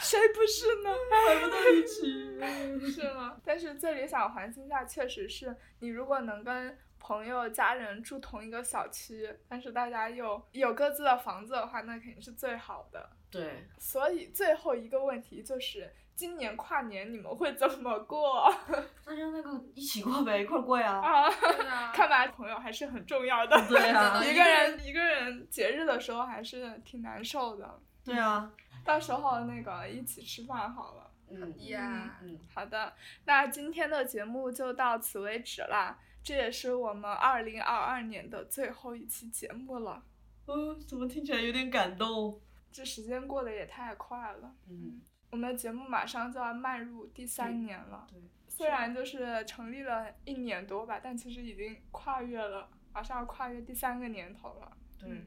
[0.02, 0.90] 谁不是呢？
[1.28, 2.18] 还不到一起。
[2.92, 3.36] 是吗？
[3.44, 13.10] 但是最理想环境下，确实是你如果能跟朋友、家人住同一个小区，但是大家又有各自的房子的话，那肯定是最好的。
[13.30, 18.52] 对，所以最后一个问题就是，今年跨年你们会怎么过
[19.06, 20.94] 那就那个一起过呗，一块儿过呀。
[21.00, 21.30] 啊？
[21.30, 23.56] 对啊， 看来朋友还是很重要的。
[23.68, 27.80] 对啊 一个人一个人节日的时候还是挺难受的。
[28.04, 28.50] 对啊。
[28.84, 31.08] 到时候那个一起吃饭好了。
[31.30, 32.92] 嗯呀，嗯，好的，
[33.24, 35.96] 那今天的节目就到此为止啦。
[36.24, 40.02] 这也是我们二零二二年的最后一期节目了。
[40.48, 42.40] 嗯，怎么听起来有点感动？
[42.72, 44.52] 这时间过得也太快了。
[44.68, 45.00] 嗯，
[45.30, 48.06] 我们的节目马上就要迈入第三年了。
[48.10, 48.18] 对，
[48.48, 54.72] 虽然就是成立了一年多吧，但其实已经跨越了，马上要跨越第三个年头了。
[54.98, 55.26] 对嗯，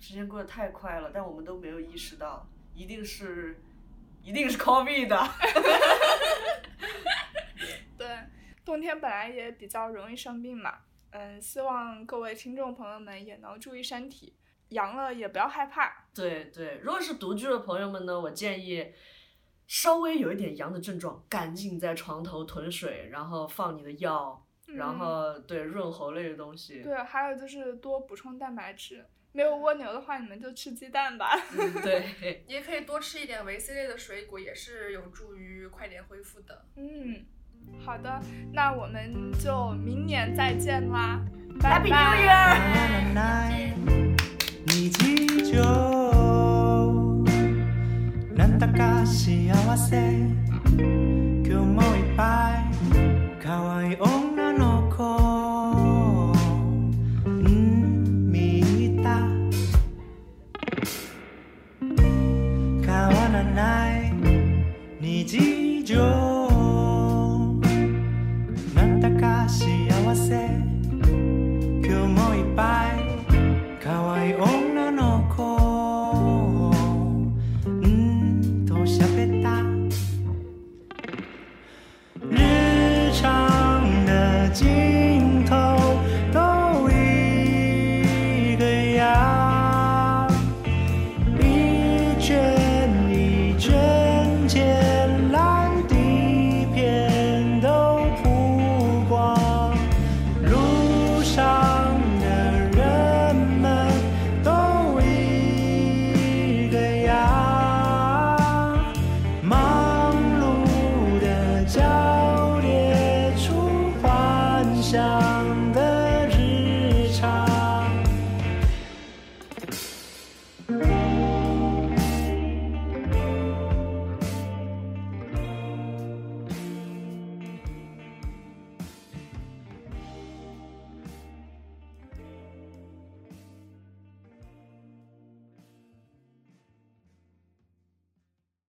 [0.00, 3.60] 时间过得太快了，但我们都没有意识到，一定是，
[4.22, 5.18] 一定是 COVID 的。
[7.98, 8.08] 对，
[8.64, 10.78] 冬天本来也比较容易生病嘛，
[11.10, 14.34] 嗯，希望各位听众朋友们也能注意身体，
[14.70, 16.06] 阳了也不要害怕。
[16.14, 18.92] 对对，如果是独居的朋友们呢，我建议
[19.72, 26.82] 稍微有一点阳的症状，赶紧在床头囤水，然后放你的药，然嗯后对润喉类的东西。
[26.82, 29.06] 对，还有就是多补充蛋白质。
[29.32, 31.30] 没有蜗牛的话，你们就吃鸡蛋吧。
[31.58, 32.04] 嗯，对，
[32.46, 36.66] 你 也可以多吃一点维 C 类的水果，也是有助于快点恢复的。
[36.76, 37.24] 嗯，
[37.82, 38.20] 好的，
[38.52, 41.18] 那我们就明年再见啦，
[41.62, 41.96] 拜 Happy 拜
[44.66, 44.82] New
[45.54, 46.01] Year！
[49.02, 49.96] な幸せ。
[50.76, 53.42] 今日もいっぱい。
[53.42, 54.21] 可愛い女。